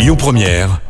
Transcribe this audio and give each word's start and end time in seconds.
Lyon 0.00 0.16
Première, 0.16 0.80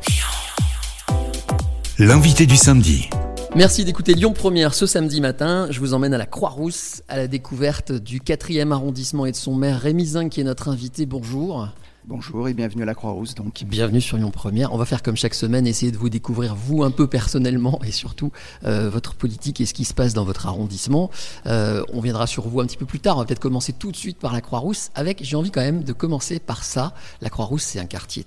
l'invité 1.98 2.46
du 2.46 2.56
samedi. 2.56 3.10
Merci 3.56 3.84
d'écouter 3.84 4.14
Lyon 4.14 4.33
Première 4.33 4.72
ce 4.72 4.86
samedi 4.86 5.21
matin. 5.21 5.67
Je 5.68 5.80
vous 5.80 5.94
emmène 5.94 6.14
à 6.14 6.18
la 6.18 6.26
Croix-Rousse, 6.26 7.03
à 7.09 7.17
la 7.17 7.27
découverte 7.27 7.91
du 7.91 8.21
4e 8.21 8.71
arrondissement 8.71 9.27
et 9.27 9.33
de 9.33 9.37
son 9.37 9.57
maire 9.57 9.81
Rémi 9.81 10.07
Zing 10.07 10.29
qui 10.29 10.41
est 10.41 10.45
notre 10.45 10.69
invité. 10.69 11.07
Bonjour. 11.07 11.67
Bonjour 12.07 12.49
et 12.49 12.54
bienvenue 12.54 12.85
à 12.85 12.87
la 12.87 12.95
Croix-Rousse. 12.95 13.35
Donc. 13.35 13.65
Bienvenue 13.65 14.01
sur 14.01 14.17
Lyon 14.17 14.31
Première. 14.31 14.73
On 14.73 14.77
va 14.77 14.85
faire 14.85 15.03
comme 15.03 15.17
chaque 15.17 15.35
semaine, 15.35 15.67
essayer 15.67 15.90
de 15.90 15.99
vous 15.99 16.09
découvrir 16.09 16.55
vous 16.55 16.84
un 16.84 16.92
peu 16.92 17.09
personnellement 17.09 17.80
et 17.84 17.91
surtout 17.91 18.30
euh, 18.65 18.88
votre 18.91 19.16
politique 19.16 19.61
et 19.61 19.66
ce 19.66 19.74
qui 19.74 19.84
se 19.84 19.92
passe 19.92 20.15
dans 20.15 20.24
votre 20.24 20.47
arrondissement. 20.47 21.11
Euh, 21.47 21.83
on 21.92 22.01
viendra 22.01 22.29
sur 22.29 22.47
vous 22.47 22.61
un 22.61 22.66
petit 22.66 22.77
peu 22.77 22.87
plus 22.87 23.01
tard. 23.01 23.16
On 23.16 23.19
va 23.19 23.27
peut-être 23.27 23.41
commencer 23.41 23.73
tout 23.73 23.91
de 23.91 23.97
suite 23.97 24.20
par 24.20 24.33
la 24.33 24.41
Croix-Rousse 24.41 24.91
avec, 24.95 25.19
j'ai 25.24 25.34
envie 25.34 25.51
quand 25.51 25.62
même 25.62 25.83
de 25.83 25.92
commencer 25.92 26.38
par 26.38 26.62
ça. 26.62 26.95
La 27.20 27.29
Croix-Rousse, 27.29 27.65
c'est 27.65 27.80
un 27.80 27.87
quartier 27.87 28.24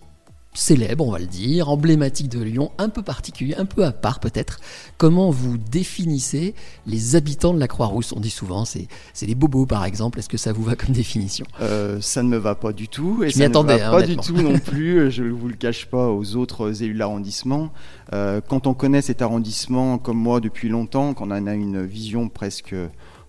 célèbre, 0.53 1.07
on 1.07 1.11
va 1.11 1.19
le 1.19 1.25
dire, 1.25 1.69
emblématique 1.69 2.29
de 2.29 2.41
Lyon, 2.41 2.71
un 2.77 2.89
peu 2.89 3.01
particulier, 3.01 3.55
un 3.55 3.65
peu 3.65 3.85
à 3.85 3.91
part 3.91 4.19
peut-être. 4.19 4.59
Comment 4.97 5.29
vous 5.31 5.57
définissez 5.57 6.53
les 6.85 7.15
habitants 7.15 7.53
de 7.53 7.59
la 7.59 7.67
Croix-Rousse? 7.67 8.13
On 8.13 8.19
dit 8.19 8.29
souvent, 8.29 8.65
c'est 8.65 8.87
des 9.21 9.35
bobos 9.35 9.65
par 9.65 9.85
exemple. 9.85 10.19
Est-ce 10.19 10.29
que 10.29 10.37
ça 10.37 10.53
vous 10.53 10.63
va 10.63 10.75
comme 10.75 10.93
définition? 10.93 11.45
Euh, 11.61 11.99
Ça 12.01 12.23
ne 12.23 12.29
me 12.29 12.37
va 12.37 12.55
pas 12.55 12.73
du 12.73 12.87
tout. 12.87 13.23
Et 13.23 13.29
Je 13.29 13.37
ça 13.37 13.49
ne 13.49 13.53
va 13.53 13.87
hein, 13.87 13.91
pas 13.91 14.03
du 14.03 14.17
tout 14.17 14.37
non 14.37 14.59
plus. 14.59 15.11
Je 15.11 15.23
ne 15.23 15.31
vous 15.31 15.47
le 15.47 15.55
cache 15.55 15.85
pas 15.87 16.09
aux 16.09 16.35
autres 16.35 16.83
élus 16.83 16.93
de 16.93 16.99
l'arrondissement. 16.99 17.71
Euh, 18.13 18.41
quand 18.47 18.67
on 18.67 18.73
connaît 18.73 19.01
cet 19.01 19.21
arrondissement 19.21 19.97
comme 19.97 20.17
moi 20.17 20.39
depuis 20.39 20.69
longtemps, 20.69 21.13
qu'on 21.13 21.31
en 21.31 21.47
a 21.47 21.53
une 21.53 21.83
vision 21.83 22.29
presque 22.29 22.75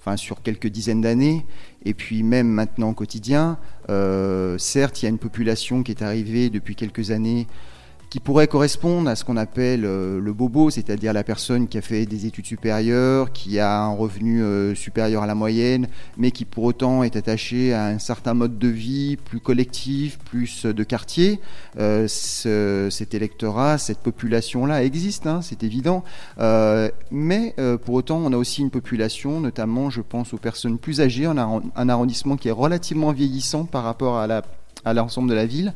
enfin 0.05 0.19
sur 0.19 0.43
quelques 0.43 0.67
dizaines 0.67 1.01
d'années, 1.01 1.47
et 1.87 1.95
puis 1.95 2.23
même 2.23 2.49
maintenant 2.49 2.91
au 2.91 2.95
quotidien. 2.95 3.59
Euh, 3.89 4.59
certes, 4.59 5.01
il 5.01 5.07
y 5.07 5.07
a 5.07 5.09
une 5.09 5.19
population 5.19 5.83
qui 5.83 5.93
est 5.93 6.03
arrivée 6.03 6.51
depuis 6.51 6.77
quelques 6.77 7.11
années 7.11 7.47
qui 8.15 8.21
pourrait 8.21 8.47
correspondre 8.47 9.11
à 9.11 9.17
ce 9.17 9.25
qu'on 9.25 9.37
appelle 9.37 9.85
euh, 9.85 10.21
le 10.21 10.33
bobo, 10.33 10.71
c'est-à-dire 10.71 11.13
la 11.13 11.25
personne 11.25 11.67
qui 11.67 11.79
a 11.79 11.81
fait 11.81 12.07
des 12.07 12.27
études 12.27 12.47
supérieures, 12.47 13.33
qui 13.33 13.59
a 13.59 13.81
un 13.81 13.93
revenu 13.93 14.41
euh, 14.41 14.73
supérieur 14.77 15.25
à 15.25 15.27
la 15.27 15.35
moyenne, 15.35 15.89
mais 16.17 16.31
qui 16.31 16.45
pour 16.45 16.63
autant 16.63 17.03
est 17.03 17.17
attaché 17.17 17.75
à 17.75 17.87
un 17.87 17.99
certain 17.99 18.33
mode 18.33 18.57
de 18.57 18.69
vie 18.69 19.17
plus 19.17 19.41
collectif, 19.41 20.21
plus 20.21 20.65
de 20.65 20.85
quartier. 20.85 21.41
Euh, 21.81 22.07
cet 22.07 23.15
électorat, 23.15 23.79
cette 23.79 23.99
population-là 23.99 24.85
existe, 24.85 25.27
hein, 25.27 25.41
c'est 25.43 25.65
évident. 25.65 26.05
mais 27.11 27.57
pour 27.85 27.97
autant, 27.97 28.19
on 28.19 28.33
a 28.33 28.37
aussi 28.37 28.63
une 28.63 28.71
population, 28.71 29.41
notamment 29.41 29.91
je 29.91 30.03
pense 30.03 30.33
aux 30.33 30.39
personnes 30.39 30.79
plus 30.79 31.01
âgées, 31.01 31.27
on 31.27 31.37
a 31.37 31.61
un 31.75 31.89
arrondissement 31.89 32.37
qui 32.37 32.47
est 32.47 32.53
relativement 32.53 33.11
vieillissant 33.11 33.65
par 33.65 33.83
rapport 33.83 34.19
à 34.19 34.95
l'ensemble 34.95 35.29
de 35.29 35.35
la 35.35 35.47
ville 35.47 35.75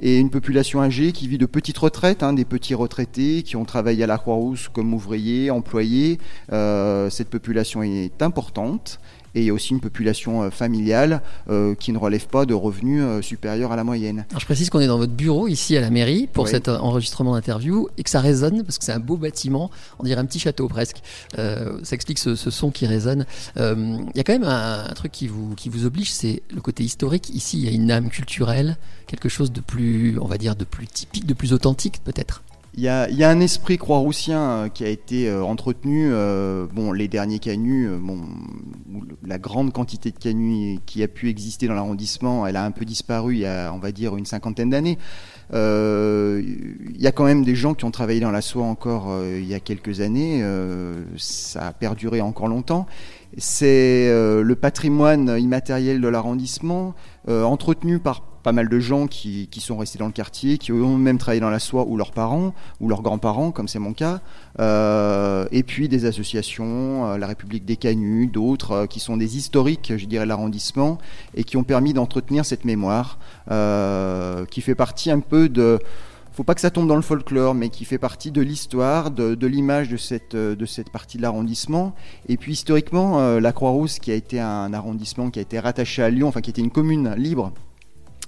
et 0.00 0.18
une 0.18 0.30
population 0.30 0.80
âgée 0.80 1.12
qui 1.12 1.28
vit 1.28 1.38
de 1.38 1.46
petites 1.46 1.78
retraites, 1.78 2.22
hein, 2.22 2.32
des 2.32 2.44
petits 2.44 2.74
retraités 2.74 3.42
qui 3.42 3.56
ont 3.56 3.64
travaillé 3.64 4.04
à 4.04 4.06
la 4.06 4.18
Croix-Rousse 4.18 4.68
comme 4.68 4.92
ouvriers, 4.94 5.50
employés. 5.50 6.18
Euh, 6.52 7.10
cette 7.10 7.28
population 7.28 7.82
est 7.82 8.22
importante 8.22 9.00
et 9.34 9.40
il 9.40 9.46
y 9.46 9.50
a 9.50 9.52
aussi 9.52 9.72
une 9.72 9.80
population 9.80 10.42
euh, 10.42 10.50
familiale 10.50 11.22
euh, 11.50 11.74
qui 11.74 11.92
ne 11.92 11.98
relève 11.98 12.26
pas 12.26 12.46
de 12.46 12.54
revenus 12.54 13.02
euh, 13.02 13.22
supérieurs 13.22 13.72
à 13.72 13.76
la 13.76 13.84
moyenne. 13.84 14.24
Alors 14.30 14.40
je 14.40 14.46
précise 14.46 14.70
qu'on 14.70 14.80
est 14.80 14.86
dans 14.86 14.98
votre 14.98 15.12
bureau 15.12 15.48
ici 15.48 15.76
à 15.76 15.80
la 15.80 15.90
mairie 15.90 16.28
pour 16.32 16.48
cet 16.48 16.68
enregistrement 16.68 17.34
d'interview 17.34 17.88
et 17.98 18.02
que 18.02 18.10
ça 18.10 18.20
résonne 18.20 18.62
parce 18.62 18.78
que 18.78 18.84
c'est 18.84 18.92
un 18.92 19.00
beau 19.00 19.16
bâtiment, 19.16 19.70
on 19.98 20.04
dirait 20.04 20.20
un 20.20 20.24
petit 20.24 20.38
château 20.38 20.68
presque. 20.68 21.02
ça 21.36 21.92
explique 21.92 22.18
ce, 22.18 22.34
son 22.34 22.70
qui 22.70 22.86
résonne. 22.86 23.26
Il 23.56 24.12
y 24.14 24.20
a 24.20 24.24
quand 24.24 24.32
même 24.32 24.44
un, 24.44 24.92
truc 24.94 25.12
qui 25.12 25.26
vous, 25.26 25.54
qui 25.54 25.68
vous 25.68 25.84
oblige, 25.86 26.12
c'est 26.12 26.42
le 26.54 26.60
côté 26.60 26.84
historique. 26.84 27.30
Ici, 27.30 27.58
il 27.58 27.64
y 27.64 27.68
a 27.68 27.72
une 27.72 27.90
âme 27.90 28.08
culturelle, 28.08 28.76
quelque 29.06 29.28
chose 29.28 29.52
de 29.52 29.60
plus, 29.60 30.18
on 30.20 30.26
va 30.26 30.38
dire, 30.38 30.56
de 30.56 30.64
plus 30.64 30.86
typique, 30.86 31.26
de 31.26 31.34
plus 31.34 31.52
authentique 31.52 32.00
peut-être. 32.04 32.42
Il 32.76 32.82
y, 32.82 32.88
a, 32.88 33.28
un 33.28 33.38
esprit 33.38 33.78
croix-roussien 33.78 34.40
euh, 34.40 34.68
qui 34.68 34.82
a 34.82 34.88
été 34.88 35.28
euh, 35.28 35.44
entretenu. 35.44 36.08
Euh, 36.10 36.66
bon, 36.72 36.90
les 36.90 37.06
derniers 37.06 37.38
canuts, 37.38 37.88
bon, 38.00 38.18
la 39.24 39.38
grande 39.38 39.72
quantité 39.72 40.10
de 40.10 40.18
canuts 40.18 40.80
qui 40.84 41.04
a 41.04 41.08
pu 41.08 41.28
exister 41.28 41.68
dans 41.68 41.74
l'arrondissement, 41.74 42.48
elle 42.48 42.56
a 42.56 42.64
un 42.64 42.72
peu 42.72 42.84
disparu 42.84 43.34
il 43.34 43.40
y 43.40 43.46
a, 43.46 43.72
on 43.72 43.78
va 43.78 43.92
dire, 43.92 44.16
une 44.16 44.26
cinquantaine 44.26 44.70
d'années. 44.70 44.98
il 45.52 46.96
y 46.98 47.06
a 47.06 47.12
quand 47.12 47.24
même 47.24 47.44
des 47.44 47.54
gens 47.54 47.74
qui 47.74 47.84
ont 47.84 47.92
travaillé 47.92 48.18
dans 48.18 48.32
la 48.32 48.42
soie 48.42 48.64
encore 48.64 49.22
il 49.24 49.46
y 49.46 49.54
a 49.54 49.60
quelques 49.60 50.00
années. 50.00 50.42
ça 51.16 51.68
a 51.68 51.72
perduré 51.72 52.20
encore 52.20 52.48
longtemps. 52.48 52.86
C'est 53.38 54.08
le 54.08 54.54
patrimoine 54.54 55.36
immatériel 55.38 56.00
de 56.00 56.08
l'arrondissement, 56.08 56.94
entretenu 57.28 58.00
par 58.00 58.33
pas 58.44 58.52
mal 58.52 58.68
de 58.68 58.78
gens 58.78 59.06
qui, 59.08 59.48
sont 59.58 59.78
restés 59.78 59.98
dans 59.98 60.06
le 60.06 60.12
quartier, 60.12 60.58
qui 60.58 60.70
ont 60.70 60.98
même 60.98 61.16
travaillé 61.16 61.40
dans 61.40 61.50
la 61.50 61.58
soie, 61.58 61.86
ou 61.88 61.96
leurs 61.96 62.12
parents, 62.12 62.54
ou 62.78 62.88
leurs 62.88 63.00
grands-parents, 63.00 63.50
comme 63.50 63.68
c'est 63.68 63.78
mon 63.78 63.94
cas. 63.94 64.20
Euh, 64.60 65.46
et 65.50 65.62
puis 65.62 65.88
des 65.88 66.04
associations, 66.04 67.06
euh, 67.06 67.18
la 67.18 67.26
République 67.26 67.64
des 67.64 67.76
Canuts, 67.76 68.26
d'autres, 68.26 68.72
euh, 68.72 68.86
qui 68.86 69.00
sont 69.00 69.16
des 69.16 69.38
historiques, 69.38 69.94
je 69.96 70.04
dirais, 70.04 70.26
l'arrondissement, 70.26 70.98
et 71.34 71.42
qui 71.42 71.56
ont 71.56 71.64
permis 71.64 71.94
d'entretenir 71.94 72.44
cette 72.44 72.66
mémoire, 72.66 73.18
qui 74.50 74.60
fait 74.60 74.74
partie 74.74 75.10
un 75.10 75.20
peu 75.20 75.48
de 75.48 75.78
faut 76.32 76.42
pas 76.42 76.56
que 76.56 76.60
ça 76.60 76.70
tombe 76.70 76.88
dans 76.88 76.96
le 76.96 77.02
folklore, 77.02 77.54
mais 77.54 77.68
qui 77.68 77.84
fait 77.84 77.96
partie 77.96 78.32
de 78.32 78.42
l'histoire, 78.42 79.12
de, 79.12 79.46
l'image 79.46 79.88
de 79.88 79.96
cette, 79.96 80.34
de 80.34 80.66
cette 80.66 80.90
partie 80.90 81.16
de 81.16 81.22
l'arrondissement. 81.22 81.94
Et 82.28 82.36
puis 82.36 82.52
historiquement, 82.54 83.38
la 83.38 83.52
Croix-Rousse, 83.52 84.00
qui 84.00 84.10
a 84.10 84.14
été 84.14 84.40
un 84.40 84.74
arrondissement 84.74 85.30
qui 85.30 85.38
a 85.38 85.42
été 85.42 85.60
rattaché 85.60 86.02
à 86.02 86.10
Lyon, 86.10 86.26
enfin 86.26 86.40
qui 86.40 86.50
était 86.50 86.60
une 86.60 86.72
commune 86.72 87.14
libre 87.14 87.52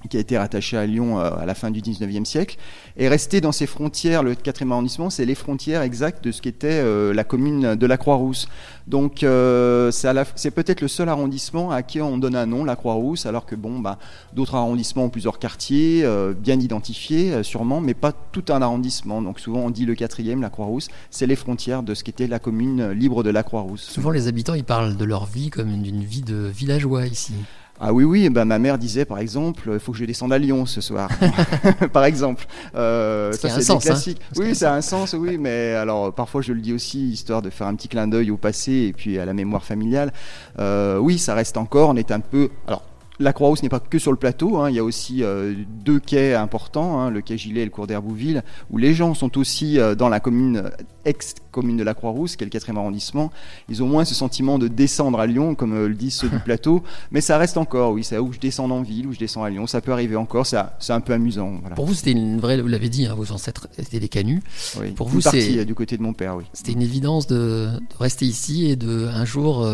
qui 0.08 0.16
a 0.16 0.20
été 0.20 0.38
rattaché 0.38 0.76
à 0.76 0.86
Lyon 0.86 1.18
euh, 1.18 1.30
à 1.36 1.46
la 1.46 1.54
fin 1.54 1.70
du 1.70 1.80
19e 1.80 2.24
siècle, 2.24 2.56
est 2.96 3.08
resté 3.08 3.40
dans 3.40 3.52
ses 3.52 3.66
frontières, 3.66 4.22
le 4.22 4.34
4e 4.34 4.70
arrondissement, 4.70 5.10
c'est 5.10 5.24
les 5.24 5.34
frontières 5.34 5.82
exactes 5.82 6.24
de 6.24 6.32
ce 6.32 6.42
qu'était 6.42 6.80
euh, 6.82 7.12
la 7.12 7.24
commune 7.24 7.74
de 7.74 7.86
la 7.86 7.96
Croix-Rousse. 7.96 8.48
Donc 8.86 9.22
euh, 9.22 9.90
c'est 9.90 10.50
peut-être 10.50 10.80
le 10.80 10.88
seul 10.88 11.08
arrondissement 11.08 11.70
à 11.70 11.82
qui 11.82 12.00
on 12.00 12.18
donne 12.18 12.36
un 12.36 12.46
nom, 12.46 12.64
la 12.64 12.76
Croix-Rousse, 12.76 13.26
alors 13.26 13.46
que 13.46 13.56
bon, 13.56 13.80
bah, 13.80 13.98
d'autres 14.32 14.54
arrondissements 14.54 15.04
ont 15.04 15.10
plusieurs 15.10 15.38
quartiers, 15.38 16.06
bien 16.38 16.58
identifiés 16.60 17.42
sûrement, 17.42 17.80
mais 17.80 17.94
pas 17.94 18.12
tout 18.12 18.44
un 18.48 18.62
arrondissement. 18.62 19.22
Donc 19.22 19.40
souvent 19.40 19.60
on 19.60 19.70
dit 19.70 19.86
le 19.86 19.94
4e, 19.94 20.40
la 20.40 20.50
Croix-Rousse, 20.50 20.88
c'est 21.10 21.26
les 21.26 21.36
frontières 21.36 21.82
de 21.82 21.94
ce 21.94 22.04
qu'était 22.04 22.28
la 22.28 22.38
commune 22.38 22.90
libre 22.90 23.24
de 23.24 23.30
la 23.30 23.42
Croix-Rousse. 23.42 23.82
Souvent 23.82 24.10
les 24.10 24.28
habitants, 24.28 24.54
ils 24.54 24.64
parlent 24.64 24.96
de 24.96 25.04
leur 25.04 25.26
vie 25.26 25.50
comme 25.50 25.82
d'une 25.82 26.04
vie 26.04 26.22
de 26.22 26.50
villageois 26.54 27.06
ici. 27.06 27.34
Ah 27.78 27.92
oui, 27.92 28.04
oui, 28.04 28.30
ben, 28.30 28.44
ma 28.44 28.58
mère 28.58 28.78
disait 28.78 29.04
par 29.04 29.18
exemple, 29.18 29.70
il 29.72 29.78
faut 29.78 29.92
que 29.92 29.98
je 29.98 30.04
descende 30.04 30.32
à 30.32 30.38
Lyon 30.38 30.66
ce 30.66 30.80
soir, 30.80 31.10
par 31.92 32.04
exemple. 32.04 32.46
Euh, 32.74 33.32
ça, 33.32 33.48
c'est 33.50 33.60
des 33.60 33.70
hein. 33.70 33.78
classiques. 33.78 34.20
oui, 34.36 34.54
ça 34.54 34.72
a 34.72 34.76
un 34.76 34.80
sens, 34.80 35.14
oui, 35.18 35.36
mais 35.38 35.72
alors 35.72 36.12
parfois 36.12 36.40
je 36.40 36.52
le 36.52 36.60
dis 36.60 36.72
aussi, 36.72 37.10
histoire 37.10 37.42
de 37.42 37.50
faire 37.50 37.66
un 37.66 37.74
petit 37.74 37.88
clin 37.88 38.08
d'œil 38.08 38.30
au 38.30 38.36
passé 38.36 38.72
et 38.88 38.92
puis 38.92 39.18
à 39.18 39.24
la 39.24 39.34
mémoire 39.34 39.64
familiale. 39.64 40.12
Euh, 40.58 40.98
oui, 40.98 41.18
ça 41.18 41.34
reste 41.34 41.56
encore, 41.56 41.90
on 41.90 41.96
est 41.96 42.12
un 42.12 42.20
peu. 42.20 42.50
Alors, 42.66 42.82
la 43.18 43.32
Croix-Rousse 43.32 43.62
n'est 43.62 43.70
pas 43.70 43.80
que 43.80 43.98
sur 43.98 44.10
le 44.10 44.18
plateau, 44.18 44.58
hein. 44.58 44.68
il 44.68 44.76
y 44.76 44.78
a 44.78 44.84
aussi 44.84 45.22
euh, 45.22 45.54
deux 45.84 45.98
quais 45.98 46.34
importants, 46.34 47.00
hein, 47.00 47.10
le 47.10 47.22
quai 47.22 47.38
Gilet 47.38 47.62
et 47.62 47.64
le 47.64 47.70
cours 47.70 47.86
d'Herbouville, 47.86 48.42
où 48.70 48.78
les 48.78 48.92
gens 48.92 49.14
sont 49.14 49.38
aussi 49.38 49.78
euh, 49.78 49.94
dans 49.94 50.08
la 50.08 50.20
commune 50.20 50.70
ex-commune 51.06 51.76
de 51.76 51.84
la 51.84 51.94
Croix-Rousse, 51.94 52.36
qui 52.36 52.44
est 52.44 52.46
le 52.46 52.50
4 52.50 52.70
arrondissement. 52.76 53.30
Ils 53.68 53.82
ont 53.82 53.86
moins 53.86 54.04
ce 54.04 54.14
sentiment 54.14 54.58
de 54.58 54.68
descendre 54.68 55.18
à 55.18 55.26
Lyon, 55.26 55.54
comme 55.54 55.72
euh, 55.72 55.88
le 55.88 55.94
disent 55.94 56.14
ceux 56.14 56.28
du 56.28 56.38
plateau, 56.38 56.82
mais 57.10 57.20
ça 57.20 57.38
reste 57.38 57.56
encore, 57.56 57.92
oui, 57.92 58.04
c'est 58.04 58.18
où 58.18 58.32
je 58.32 58.38
descends 58.38 58.70
en 58.70 58.82
ville, 58.82 59.06
où 59.06 59.12
je 59.12 59.18
descends 59.18 59.44
à 59.44 59.50
Lyon, 59.50 59.66
ça 59.66 59.80
peut 59.80 59.92
arriver 59.92 60.16
encore, 60.16 60.46
c'est 60.46 60.92
un 60.92 61.00
peu 61.00 61.12
amusant. 61.12 61.60
Pour 61.74 61.86
vous, 61.86 61.94
c'était 61.94 62.12
une 62.12 62.40
vraie, 62.40 62.60
vous 62.60 62.68
l'avez 62.68 62.88
dit, 62.88 63.06
hein, 63.06 63.14
vos 63.16 63.32
ancêtres 63.32 63.68
étaient 63.78 64.00
des 64.00 64.08
canuts. 64.08 64.42
Oui, 64.80 64.90
Pour 64.92 65.08
vous, 65.08 65.20
c'est 65.20 65.64
du 65.64 65.74
côté 65.74 65.96
de 65.96 66.02
mon 66.02 66.12
père, 66.12 66.36
oui. 66.36 66.44
C'était 66.52 66.72
une 66.72 66.82
évidence 66.82 67.26
de, 67.26 67.68
rester 67.98 68.26
ici 68.26 68.70
et 68.70 68.76
de 68.76 69.06
un 69.06 69.24
jour 69.24 69.66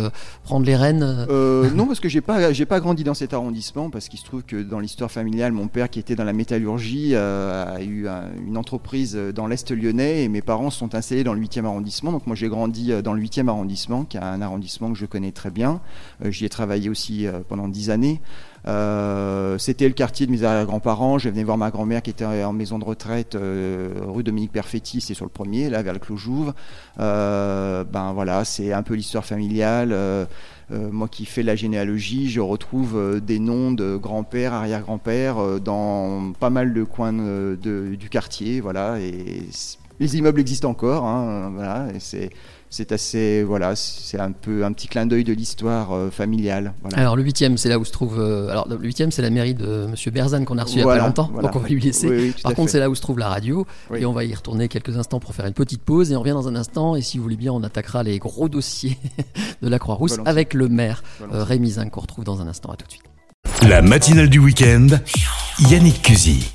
prendre 0.45 0.67
les 0.67 0.77
rênes. 0.77 1.27
non, 1.75 1.87
parce 1.87 2.01
que 2.01 2.09
j'ai 2.09 2.21
pas, 2.21 2.53
j'ai 2.53 2.67
pas 2.67 2.81
grandi 2.81 3.05
dans 3.05 3.15
cet 3.15 3.35
arrondissement 3.35 3.91
parce 3.91 4.09
qu'il 4.09 4.19
se 4.19 4.25
trouve 4.25 4.43
que 4.43 4.63
dans 4.63 4.81
l'histoire 4.81 5.11
familiale, 5.11 5.53
mon 5.53 5.69
père 5.69 5.91
qui 5.91 5.99
était 5.99 6.15
dans 6.15 6.25
la 6.25 6.33
métallurgie 6.33 7.11
euh, 7.13 7.77
a 7.77 7.83
eu 7.83 8.07
une 8.47 8.57
entreprise 8.57 9.17
dans 9.17 9.47
l'Est 9.47 9.71
lyonnais 9.71 10.25
et 10.25 10.29
mes 10.29 10.43
parents 10.43 10.71
sont 10.71 10.95
installés 10.95 11.22
dans 11.25 11.35
le 11.35 11.41
8e 11.41 11.65
arrondissement. 11.65 12.13
Donc 12.13 12.27
moi 12.27 12.37
j'ai 12.37 12.49
grandi 12.49 12.93
euh, 12.93 13.03
dans 13.03 13.13
le 13.13 13.23
8e 13.23 13.49
arrondissement, 13.49 14.05
qui 14.05 14.17
est 14.17 14.21
un 14.21 14.43
arrondissement 14.43 14.93
que 14.93 14.99
je 14.99 15.07
connais 15.07 15.33
très 15.33 15.51
bien. 15.51 15.81
Euh, 16.25 16.31
j'y 16.31 16.45
ai 16.45 16.49
travaillé 16.49 16.89
aussi 16.89 17.27
pendant 17.49 17.69
10 17.69 17.91
années. 17.91 18.21
c'était 19.59 19.89
le 19.89 19.95
quartier 19.95 20.27
de 20.27 20.33
mes 20.33 20.65
grands-parents. 20.65 21.19
Je 21.19 21.29
venais 21.29 21.45
voir 21.45 21.59
ma 21.59 21.71
grand-mère 21.71 22.03
qui 22.03 22.11
était 22.11 22.25
en 22.25 22.53
maison 22.53 22.79
de 22.79 22.85
retraite 22.85 23.37
rue 23.37 24.23
Dominique 24.23 24.53
Perfetti, 24.53 25.01
c'est 25.01 25.15
sur 25.15 25.25
le 25.25 25.31
premier, 25.31 25.69
là 25.71 25.83
vers 25.83 25.93
le 25.93 25.99
Clos 25.99 26.17
Jouve. 26.17 26.53
ben 26.97 28.13
voilà, 28.15 28.45
c'est 28.45 28.73
un 28.73 28.83
peu 28.83 28.95
l'histoire 28.95 29.25
familiale. 29.25 30.29
Euh, 30.73 30.91
moi 30.91 31.09
qui 31.09 31.27
fais 31.27 31.43
la 31.43 31.55
généalogie, 31.55 32.31
je 32.31 32.41
retrouve 32.41 32.97
euh, 32.97 33.21
des 33.21 33.39
noms 33.39 33.73
de 33.73 33.97
grands-pères, 33.97 34.55
arrière-grands-pères 34.55 35.39
euh, 35.39 35.59
dans 35.59 36.33
pas 36.39 36.51
mal 36.51 36.73
de 36.73 36.85
coins 36.85 37.13
du 37.13 38.09
quartier. 38.11 38.61
Voilà, 38.61 38.99
et 39.01 39.43
les 40.03 40.17
immeubles 40.19 40.41
existent 40.41 40.69
encore. 40.69 41.05
Hein, 41.07 41.53
voilà, 41.55 41.87
c'est 41.99 42.31
c'est 42.69 42.91
assez, 42.91 43.43
voilà, 43.43 43.77
c'est 43.77 44.19
un 44.19 44.33
peu 44.33 44.65
un 44.65 44.73
petit 44.73 44.89
clin 44.89 45.05
d'œil 45.05 45.25
de 45.25 45.35
l'histoire 45.35 45.93
euh, 45.93 46.11
familiale. 46.11 46.73
Voilà. 46.81 46.99
Alors 47.01 47.17
le 47.17 47.23
huitième, 47.23 47.59
c'est 47.59 47.69
là 47.69 47.79
où 47.79 47.85
se 47.85 47.93
trouve. 47.93 48.19
euh, 48.19 48.49
alors 48.49 48.67
le 48.67 48.79
huitième, 48.79 49.11
c'est 49.11 49.21
la 49.21 49.29
mairie 49.29 49.53
de 49.53 49.87
Monsieur 49.91 50.11
Berzane 50.11 50.47
qu'on 50.47 50.57
a 50.57 50.65
reçu 50.65 50.77
il 50.77 50.81
y 50.81 50.83
a 50.83 50.87
pas 50.87 50.97
longtemps, 50.99 51.29
voilà. 51.35 51.49
donc 51.49 51.57
on 51.57 51.59
va 51.61 51.69
lui 51.69 51.81
laisser. 51.81 52.09
Oui, 52.09 52.17
oui, 52.17 52.33
tout 52.35 52.43
Par 52.43 52.55
contre, 52.55 52.71
c'est 52.71 52.79
là 52.79 52.89
où 52.89 52.95
se 52.95 53.03
trouve 53.03 53.19
la 53.19 53.29
radio, 53.29 53.67
Oui. 53.91 54.01
et 54.01 54.07
on 54.07 54.13
va 54.15 54.25
y 54.25 54.35
retourner 54.35 54.69
quelques 54.69 54.97
instants 54.97 55.21
pour 55.21 55.35
faire 55.35 55.45
une 55.47 55.53
petite 55.53 55.83
pause, 55.83 56.13
et 56.13 56.17
on 56.17 56.21
revient 56.21 56.31
dans 56.33 56.49
un 56.49 56.57
instant. 56.57 56.97
Et 56.97 57.03
si 57.03 57.19
vous 57.19 57.25
voulez 57.25 57.37
bien, 57.37 57.53
on 57.53 57.63
attaquera 57.63 58.03
les 58.03 58.19
gros 58.19 58.49
dossiers 58.49 58.97
de 59.63 59.69
la 59.69 59.79
Croix-Rousse 59.79 60.17
avec 60.25 60.55
le 60.55 60.69
maire 60.69 61.03
euh, 61.31 61.45
Rémi 61.45 61.73
Zing 61.73 61.91
qu'on 61.91 62.01
retrouve 62.01 62.25
dans 62.25 62.41
un 62.41 62.49
instant. 62.49 62.71
À 62.73 62.77
tout 62.77 62.87
de 62.87 62.93
suite. 62.93 63.03
La 63.69 63.83
matinale 63.83 64.31
du 64.31 64.39
week-end. 64.39 64.87
Yannick 65.69 66.01
Cusy. 66.01 66.53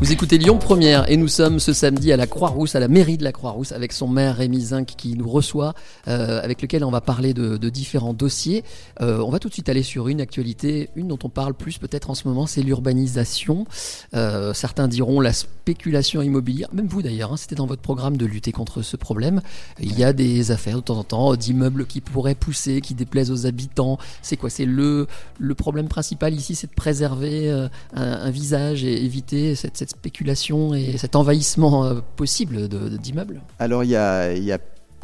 Vous 0.00 0.12
écoutez 0.12 0.38
Lyon 0.38 0.58
Première 0.58 1.10
et 1.10 1.16
nous 1.16 1.26
sommes 1.26 1.58
ce 1.58 1.72
samedi 1.72 2.12
à 2.12 2.16
la 2.16 2.28
Croix-Rousse, 2.28 2.76
à 2.76 2.80
la 2.80 2.86
mairie 2.86 3.18
de 3.18 3.24
la 3.24 3.32
Croix-Rousse, 3.32 3.72
avec 3.72 3.92
son 3.92 4.06
maire 4.06 4.36
Rémi 4.36 4.60
Zinc 4.60 4.86
qui 4.96 5.16
nous 5.16 5.28
reçoit, 5.28 5.74
euh, 6.06 6.40
avec 6.40 6.62
lequel 6.62 6.84
on 6.84 6.92
va 6.92 7.00
parler 7.00 7.34
de, 7.34 7.56
de 7.56 7.68
différents 7.68 8.14
dossiers. 8.14 8.62
Euh, 9.00 9.18
on 9.18 9.30
va 9.30 9.40
tout 9.40 9.48
de 9.48 9.52
suite 9.54 9.68
aller 9.68 9.82
sur 9.82 10.06
une 10.06 10.20
actualité, 10.20 10.88
une 10.94 11.08
dont 11.08 11.18
on 11.24 11.28
parle 11.28 11.52
plus 11.52 11.78
peut-être 11.78 12.10
en 12.10 12.14
ce 12.14 12.28
moment, 12.28 12.46
c'est 12.46 12.62
l'urbanisation. 12.62 13.66
Euh, 14.14 14.54
certains 14.54 14.86
diront 14.86 15.18
la 15.20 15.32
spéculation 15.32 16.22
immobilière, 16.22 16.68
même 16.72 16.86
vous 16.86 17.02
d'ailleurs, 17.02 17.32
hein, 17.32 17.36
c'était 17.36 17.56
dans 17.56 17.66
votre 17.66 17.82
programme 17.82 18.16
de 18.16 18.24
lutter 18.24 18.52
contre 18.52 18.82
ce 18.82 18.96
problème. 18.96 19.42
Il 19.80 19.98
y 19.98 20.04
a 20.04 20.12
des 20.12 20.52
affaires 20.52 20.76
de 20.76 20.82
temps 20.82 20.98
en 20.98 21.04
temps 21.04 21.34
d'immeubles 21.34 21.86
qui 21.86 22.00
pourraient 22.00 22.36
pousser, 22.36 22.80
qui 22.80 22.94
déplaisent 22.94 23.32
aux 23.32 23.46
habitants. 23.46 23.98
C'est 24.22 24.36
quoi 24.36 24.48
C'est 24.48 24.64
le, 24.64 25.08
le 25.40 25.54
problème 25.56 25.88
principal 25.88 26.34
ici, 26.34 26.54
c'est 26.54 26.68
de 26.68 26.74
préserver 26.76 27.50
euh, 27.50 27.68
un, 27.94 28.12
un 28.12 28.30
visage 28.30 28.84
et 28.84 29.04
éviter 29.04 29.56
cette, 29.56 29.76
cette 29.76 29.87
spéculation 29.88 30.74
et 30.74 30.96
cet 30.98 31.16
envahissement 31.16 31.84
euh, 31.84 32.00
possible 32.16 32.68
d'immeubles 32.68 33.42
Alors 33.58 33.84
il 33.84 33.90
y 33.90 33.96
a, 33.96 34.30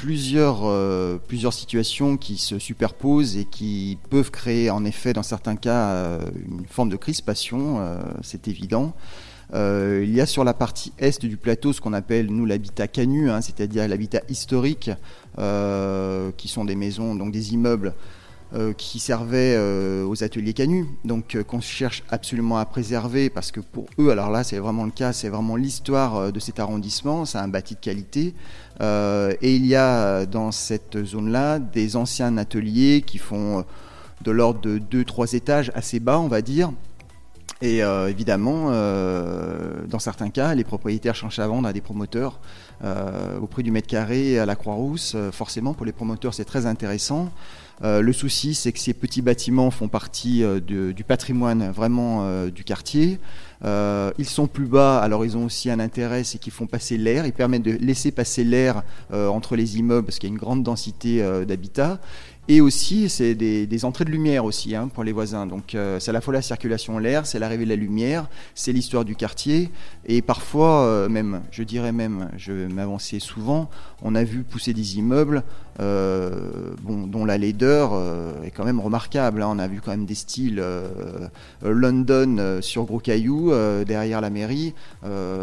euh, 0.07 1.19
plusieurs 1.27 1.53
situations 1.53 2.17
qui 2.17 2.37
se 2.37 2.59
superposent 2.59 3.37
et 3.37 3.45
qui 3.45 3.99
peuvent 4.11 4.31
créer 4.31 4.71
en 4.71 4.85
effet 4.85 5.13
dans 5.13 5.23
certains 5.23 5.57
cas 5.57 5.89
euh, 5.89 6.19
une 6.47 6.67
forme 6.67 6.91
de 6.91 6.97
crispation, 6.97 7.81
c'est 8.23 8.49
évident. 8.49 8.95
Il 9.55 10.13
y 10.13 10.21
a 10.21 10.27
sur 10.27 10.43
la 10.43 10.53
partie 10.53 10.93
est 10.99 11.25
du 11.25 11.37
plateau 11.37 11.73
ce 11.73 11.81
qu'on 11.81 11.93
appelle 11.93 12.27
nous 12.27 12.45
l'habitat 12.45 12.89
canu, 12.89 13.31
hein, 13.31 13.41
c'est-à-dire 13.41 13.87
l'habitat 13.87 14.21
historique, 14.29 14.91
qui 16.37 16.49
sont 16.49 16.65
des 16.65 16.75
maisons, 16.75 17.15
donc 17.15 17.33
des 17.33 17.55
immeubles 17.55 17.95
qui 18.77 19.01
servaient 19.01 19.56
euh, 19.56 20.06
aux 20.06 20.23
ateliers 20.23 20.53
canus, 20.53 20.87
donc 21.05 21.35
euh, 21.35 21.43
qu'on 21.43 21.61
cherche 21.61 22.05
absolument 22.11 22.59
à 22.59 22.65
préserver 22.65 23.29
parce 23.29 23.51
que 23.51 23.59
pour 23.59 23.87
eux, 23.99 24.11
alors 24.11 24.31
là 24.31 24.45
c'est 24.45 24.59
vraiment 24.59 24.85
le 24.85 24.93
cas, 24.93 25.12
c'est 25.12 25.29
vraiment 25.29 25.56
l'histoire 25.56 26.17
euh, 26.17 26.31
de 26.31 26.39
cet 26.39 26.61
arrondissement, 26.61 27.25
c'est 27.25 27.39
un 27.39 27.49
bâti 27.49 27.75
de 27.75 27.81
qualité. 27.81 28.35
Euh, 28.81 29.35
et 29.41 29.56
il 29.56 29.67
y 29.67 29.75
a 29.75 30.05
euh, 30.05 30.27
dans 30.27 30.53
cette 30.53 31.05
zone-là 31.05 31.59
des 31.59 31.97
anciens 31.97 32.37
ateliers 32.39 33.03
qui 33.05 33.19
font 33.19 33.59
euh, 33.59 33.62
de 34.23 34.31
l'ordre 34.31 34.61
de 34.61 34.79
2-3 34.79 35.35
étages 35.35 35.73
assez 35.75 36.01
bas, 36.01 36.19
on 36.21 36.29
va 36.29 36.41
dire. 36.41 36.73
Et 37.62 37.83
euh, 37.83 38.09
évidemment, 38.09 38.67
euh, 38.69 39.87
dans 39.89 39.99
certains 39.99 40.31
cas, 40.31 40.55
les 40.55 40.65
propriétaires 40.65 41.15
cherchent 41.15 41.39
à 41.39 41.47
vendre 41.47 41.69
à 41.69 41.73
des 41.73 41.81
promoteurs 41.81 42.41
euh, 42.83 43.39
au 43.39 43.47
prix 43.47 43.62
du 43.62 43.71
mètre 43.71 43.87
carré 43.87 44.39
à 44.39 44.47
la 44.47 44.56
Croix-Rousse. 44.56 45.17
Forcément, 45.33 45.73
pour 45.73 45.87
les 45.87 45.93
promoteurs, 45.93 46.35
c'est 46.35 46.45
très 46.45 46.67
intéressant. 46.67 47.31
Le 47.83 48.12
souci, 48.12 48.55
c'est 48.55 48.71
que 48.71 48.79
ces 48.79 48.95
petits 48.95 49.21
bâtiments 49.21 49.71
font 49.73 49.89
partie 49.89 50.45
du 50.65 51.05
patrimoine 51.05 51.71
vraiment 51.73 52.47
du 52.47 52.62
quartier. 52.62 53.19
Ils 53.65 54.29
sont 54.29 54.47
plus 54.47 54.67
bas, 54.67 55.01
alors 55.01 55.25
ils 55.25 55.37
ont 55.37 55.45
aussi 55.45 55.71
un 55.71 55.81
intérêt, 55.81 56.23
c'est 56.23 56.39
qu'ils 56.39 56.53
font 56.53 56.69
passer 56.69 56.97
l'air. 56.97 57.27
Ils 57.27 57.33
permettent 57.33 57.65
de 57.65 57.73
laisser 57.73 58.12
passer 58.12 58.45
l'air 58.45 58.85
entre 59.12 59.56
les 59.56 59.77
immeubles 59.77 60.06
parce 60.06 60.21
qu'il 60.21 60.29
y 60.29 60.33
a 60.33 60.35
une 60.35 60.41
grande 60.41 60.62
densité 60.62 61.21
d'habitat. 61.45 61.99
Et 62.46 62.61
aussi, 62.61 63.08
c'est 63.08 63.35
des, 63.35 63.85
entrées 63.85 64.05
de 64.05 64.11
lumière 64.11 64.44
aussi 64.44 64.75
hein, 64.75 64.88
pour 64.93 65.02
les 65.02 65.12
voisins. 65.12 65.46
Donc, 65.46 65.75
euh, 65.75 65.99
c'est 65.99 66.11
à 66.11 66.12
la 66.12 66.20
fois 66.20 66.35
la 66.35 66.43
circulation 66.43 66.99
l'air, 66.99 67.26
c'est 67.26 67.38
l'arrivée 67.38 67.64
de 67.64 67.70
la 67.70 67.76
lumière, 67.76 68.29
c'est 68.55 68.73
l'histoire 68.73 69.06
du 69.06 69.17
quartier. 69.17 69.70
Et 70.05 70.20
parfois, 70.20 70.85
euh, 70.85 71.08
même, 71.08 71.41
je 71.50 71.62
dirais 71.62 71.93
même, 71.93 72.31
je 72.37 72.52
m'avancer 72.52 73.19
souvent, 73.19 73.70
on 74.02 74.14
a 74.14 74.25
vu 74.25 74.43
pousser 74.43 74.75
des 74.75 74.99
immeubles 74.99 75.43
euh, 75.81 76.31
bon, 76.82 77.06
dont 77.06 77.25
la 77.25 77.38
laideur 77.38 77.91
euh, 77.94 78.32
est 78.44 78.50
quand 78.50 78.65
même 78.65 78.81
remarquable. 78.81 79.43
hein. 79.43 79.49
On 79.50 79.59
a 79.59 79.67
vu 79.67 79.81
quand 79.85 79.91
même 79.91 80.06
des 80.06 80.15
styles 80.15 80.59
euh, 80.61 80.88
London 81.62 82.59
sur 82.61 82.85
gros 82.85 82.99
cailloux 82.99 83.53
euh, 83.53 83.85
derrière 83.85 84.21
la 84.21 84.31
mairie. 84.31 84.75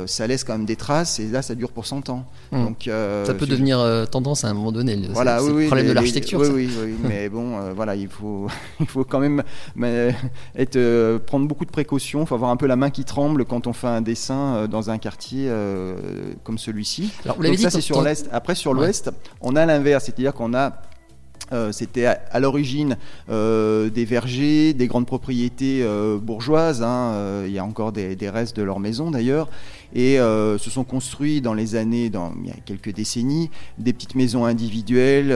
Ça 0.06 0.28
laisse 0.28 0.44
quand 0.44 0.54
même 0.54 0.66
des 0.66 0.76
traces 0.76 1.20
et 1.20 1.28
là, 1.28 1.42
ça 1.42 1.56
dure 1.56 1.72
pour 1.72 1.86
100 1.86 2.10
ans. 2.10 2.26
Hmm. 2.52 2.66
Donc, 2.66 2.84
Ça 3.26 3.34
peut 3.34 3.46
devenir 3.46 4.08
tendance 4.10 4.44
à 4.44 4.50
un 4.50 4.54
moment 4.54 4.72
donné. 4.72 4.96
le- 4.96 5.08
voilà, 5.14 5.40
c'est 5.40 5.46
oui, 5.46 5.50
le 5.52 5.56
oui, 5.58 5.66
problème 5.68 5.86
les- 5.86 5.90
de 5.92 5.96
l'architecture. 5.96 6.40
Oui, 6.40 6.46
ça. 6.48 6.54
oui, 6.54 6.70
oui, 6.84 6.96
mais 7.04 7.30
bon, 7.30 7.72
voilà, 7.76 7.96
il 7.96 8.08
faut, 8.08 8.48
il 8.80 8.88
faut 8.88 9.04
quand 9.04 9.20
même 9.20 9.44
mais, 9.76 10.16
être, 10.58 11.18
prendre 11.26 11.48
beaucoup 11.48 11.66
de 11.66 11.72
précautions. 11.72 12.22
Il 12.22 12.28
faut 12.28 12.36
avoir 12.36 12.52
un 12.52 12.58
peu 12.58 12.68
la 12.68 12.76
main 12.76 12.90
qui 12.90 13.04
tremble 13.06 13.46
quand 13.46 13.68
on 13.68 13.74
fait 13.74 13.88
un 13.88 14.02
dessin 14.02 14.68
dans 14.68 14.90
un 14.90 14.98
quartier 14.98 15.50
comme 16.44 16.58
celui-ci. 16.58 17.12
Alors, 17.26 17.36
vous 17.38 17.44
l'avez 17.44 17.56
Donc 17.56 17.58
dit 17.58 17.64
ça, 17.64 17.70
c'est 17.70 17.82
sur 17.82 18.02
l'est. 18.02 18.28
Après, 18.32 18.56
sur 18.56 18.74
l'ouest, 18.74 19.12
on 19.42 19.56
a 19.56 19.66
l'inverse, 19.66 20.10
c'est-à-dire 20.22 20.38
qu'on 20.38 20.54
a 20.54 20.82
euh, 21.54 21.74
c'était 21.74 22.06
à, 22.06 22.40
l'origine 22.40 22.98
euh, 23.30 23.90
des 23.90 24.06
vergers, 24.06 24.74
des 24.74 24.88
grandes 24.88 25.06
propriétés 25.06 25.82
euh, 25.84 26.18
bourgeoises. 26.18 26.82
hein, 26.82 27.44
il 27.46 27.52
y 27.52 27.60
a 27.60 27.66
encore 27.66 27.92
des, 27.92 28.16
restes 28.30 28.56
de 28.56 28.64
leur 28.64 28.80
maison 28.80 29.12
d'ailleurs. 29.12 29.50
Et 29.94 30.18
se 30.18 30.70
sont 30.70 30.86
construits 30.86 31.42
dans 31.42 31.54
les 31.54 31.76
années, 31.76 32.10
dans, 32.10 32.32
il 32.42 32.48
y 32.48 32.52
a 32.52 32.56
quelques 32.66 32.94
décennies, 32.94 33.50
des 33.78 33.92
petites 33.92 34.16
maisons 34.16 34.46
individuelles, 34.46 35.34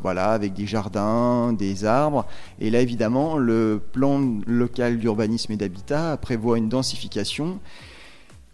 voilà, 0.00 0.30
avec 0.30 0.54
des 0.54 0.66
jardins, 0.66 1.52
des 1.52 1.84
arbres. 1.84 2.24
Et 2.60 2.70
là, 2.70 2.80
évidemment, 2.80 3.36
le 3.36 3.82
plan 3.92 4.20
local 4.46 4.98
d'urbanisme 4.98 5.50
et 5.50 5.56
d'habitat 5.56 6.16
prévoit 6.16 6.58
une 6.58 6.68
densification. 6.68 7.58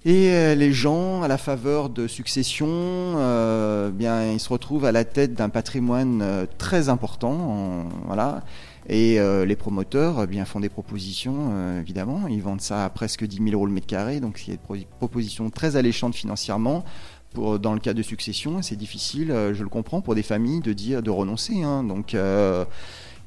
Et 0.06 0.28
euh, 0.32 0.54
les 0.54 0.72
gens, 0.72 1.22
à 1.22 1.28
la 1.28 1.38
faveur 1.38 1.88
de 1.88 2.06
successions, 2.06 2.66
euh, 2.68 3.90
bien, 3.90 4.32
ils 4.32 4.40
se 4.40 4.50
retrouvent 4.50 4.84
à 4.84 4.92
la 4.92 5.04
tête 5.04 5.32
d'un 5.32 5.48
patrimoine 5.48 6.20
euh, 6.20 6.44
très 6.58 6.90
important. 6.90 7.86
voilà. 8.06 8.42
Et 8.86 9.18
euh, 9.18 9.46
les 9.46 9.56
promoteurs 9.56 10.22
eh 10.22 10.26
bien, 10.26 10.44
font 10.44 10.60
des 10.60 10.68
propositions, 10.68 11.52
euh, 11.52 11.80
évidemment. 11.80 12.26
Ils 12.28 12.42
vendent 12.42 12.60
ça 12.60 12.84
à 12.84 12.90
presque 12.90 13.24
10 13.24 13.36
000 13.38 13.48
euros 13.54 13.64
le 13.64 13.72
mètre 13.72 13.86
carré. 13.86 14.20
Donc, 14.20 14.36
c'est 14.44 14.52
des 14.52 14.58
pro- 14.58 14.76
propositions 14.98 15.48
très 15.48 15.76
alléchantes 15.76 16.14
financièrement. 16.14 16.84
Pour, 17.32 17.58
dans 17.58 17.72
le 17.72 17.80
cas 17.80 17.94
de 17.94 18.02
succession, 18.02 18.60
c'est 18.60 18.76
difficile, 18.76 19.30
euh, 19.32 19.54
je 19.54 19.62
le 19.62 19.68
comprends, 19.70 20.02
pour 20.02 20.14
des 20.14 20.22
familles 20.22 20.60
de 20.60 20.74
dire 20.74 21.02
de 21.02 21.10
renoncer. 21.10 21.62
hein. 21.62 21.82
Donc, 21.82 22.14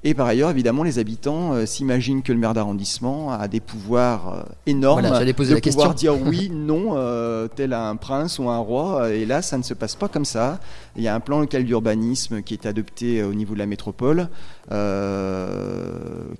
et 0.08 0.14
par 0.14 0.28
ailleurs, 0.28 0.50
évidemment, 0.52 0.84
les 0.84 1.00
habitants 1.00 1.54
euh, 1.54 1.66
s'imaginent 1.66 2.24
que 2.24 2.32
le 2.32 2.40
maire 2.40 2.54
d'arrondissement 2.54 3.34
a 3.34 3.50
des 3.50 3.60
pouvoirs 3.60 4.36
euh, 4.36 4.44
énormes 4.66 5.02
Voilà, 5.02 5.20
de 5.20 5.26
la 5.26 5.34
question. 5.34 5.82
pouvoir 5.82 5.96
dire 5.96 6.16
oui, 6.18 6.50
non, 6.54 6.94
euh, 6.96 7.50
tel 7.54 7.74
un 7.74 7.98
prince 7.98 8.40
ou 8.40 8.48
un 8.48 8.58
roi. 8.58 9.12
Et 9.12 9.26
là, 9.26 9.42
ça 9.42 9.58
ne 9.58 9.64
se 9.64 9.74
passe 9.74 9.96
pas 9.96 10.08
comme 10.08 10.24
ça. 10.24 10.62
Il 10.96 11.04
y 11.04 11.10
a 11.10 11.14
un 11.14 11.20
plan 11.20 11.42
local 11.42 11.66
d'urbanisme 11.66 12.42
qui 12.42 12.54
est 12.54 12.66
adopté 12.66 13.22
au 13.22 13.34
niveau 13.34 13.54
de 13.54 13.60
la 13.60 13.66
métropole, 13.66 14.30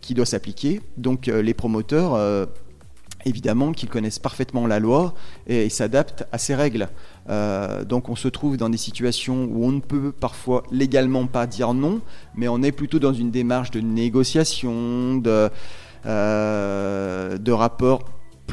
qui 0.02 0.14
doit 0.14 0.26
s'appliquer. 0.26 0.82
Donc, 0.96 1.26
les 1.28 1.54
promoteurs. 1.54 2.48
Évidemment 3.28 3.74
qu'ils 3.74 3.90
connaissent 3.90 4.20
parfaitement 4.20 4.68
la 4.68 4.80
loi 4.80 5.14
et 5.48 5.68
s'adaptent 5.68 6.26
à 6.32 6.38
ces 6.38 6.56
règles. 6.56 6.88
Euh, 7.30 7.84
donc 7.84 8.08
on 8.08 8.16
se 8.16 8.30
trouve 8.30 8.56
dans 8.56 8.70
des 8.70 8.78
situations 8.78 9.50
où 9.52 9.66
on 9.66 9.74
ne 9.74 9.82
peut 9.82 10.14
parfois 10.14 10.64
légalement 10.72 11.28
pas 11.28 11.46
dire 11.46 11.74
non, 11.74 12.00
mais 12.36 12.48
on 12.48 12.64
est 12.64 12.72
plutôt 12.72 13.00
dans 13.00 13.12
une 13.12 13.30
démarche 13.30 13.70
de 13.72 13.82
négociation, 13.82 15.18
de, 15.18 15.50
euh, 16.06 17.38
de 17.38 17.52
rapport 17.52 18.06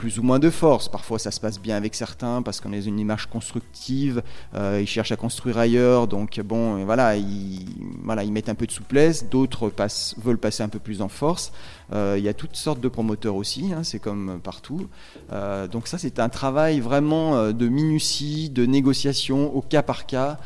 plus 0.05 0.19
ou 0.19 0.23
moins 0.23 0.39
de 0.39 0.51
force. 0.51 0.91
Parfois, 0.91 1.19
ça 1.19 1.31
se 1.31 1.41
passe 1.41 1.59
bien 1.59 1.77
avec 1.79 1.95
certains 1.95 2.43
parce 2.43 2.61
qu'on 2.61 2.75
est 2.75 2.85
une 2.85 3.01
image 3.01 3.25
constructive. 3.25 4.23
euh, 4.55 4.79
ils 4.83 4.87
cherchent 4.87 5.13
à 5.13 5.17
construire 5.17 5.57
ailleurs, 5.57 6.09
donc 6.09 6.39
bon, 6.41 6.77
et 6.77 6.85
voilà, 6.85 7.17
ils, 7.17 7.65
voilà, 8.03 8.23
ils 8.23 8.31
mettent 8.31 8.51
un 8.51 8.55
peu 8.55 8.67
de 8.67 8.71
souplesse. 8.71 9.31
D'autres 9.31 9.71
passent, 9.71 10.15
veulent 10.23 10.37
passer 10.37 10.63
un 10.63 10.69
peu 10.69 10.79
plus 10.79 11.01
en 11.01 11.09
force. 11.09 11.53
Euh, 11.95 12.17
Il 12.19 12.25
y 12.25 12.29
a 12.29 12.35
toutes 12.35 12.55
sortes 12.55 12.81
de 12.81 12.89
promoteurs 12.89 13.37
aussi. 13.37 13.73
hein, 13.73 13.83
c'est 13.83 13.99
comme 13.99 14.41
partout. 14.43 14.89
Euh, 15.33 15.69
donc 15.69 15.89
ça, 15.89 15.97
c'est 15.97 16.19
un 16.19 16.29
travail 16.29 16.81
vraiment 16.81 17.37
euh, 17.37 17.53
de 17.53 17.67
minutie, 17.67 18.51
de 18.51 18.67
négociation 18.67 19.57
au 19.57 19.63
cas 19.63 19.83
par 19.83 20.05
cas. 20.05 20.39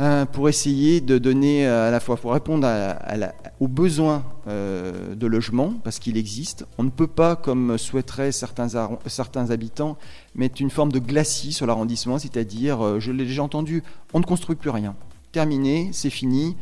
Euh, 0.00 0.24
pour 0.26 0.48
essayer 0.48 1.00
de 1.00 1.18
donner 1.18 1.66
euh, 1.66 1.88
à 1.88 1.90
la 1.90 2.00
fois 2.00 2.16
pour 2.16 2.32
répondre 2.32 2.68
aux 3.60 3.68
besoins 3.68 4.24
euh, 4.46 5.14
de 5.14 5.26
logement 5.26 5.74
parce 5.82 5.98
qu'il 5.98 6.16
existe. 6.16 6.66
On 6.78 6.84
ne 6.84 6.90
peut 6.90 7.06
pas, 7.06 7.36
comme 7.36 7.78
souhaiteraient 7.78 8.32
certains, 8.32 8.68
certains 9.06 9.50
habitants, 9.50 9.96
mettre 10.34 10.62
une 10.62 10.70
forme 10.70 10.92
de 10.92 10.98
glacis 10.98 11.52
sur 11.52 11.66
l'arrondissement, 11.66 12.18
c'est-à-dire, 12.18 12.84
euh, 12.84 13.00
je 13.00 13.10
l'ai 13.10 13.24
déjà 13.24 13.42
entendu, 13.42 13.82
on 14.12 14.20
ne 14.20 14.24
construit 14.24 14.56
plus 14.56 14.70
rien. 14.70 14.94
Terminé, 15.32 15.90
c'est 15.92 16.08
fini, 16.08 16.56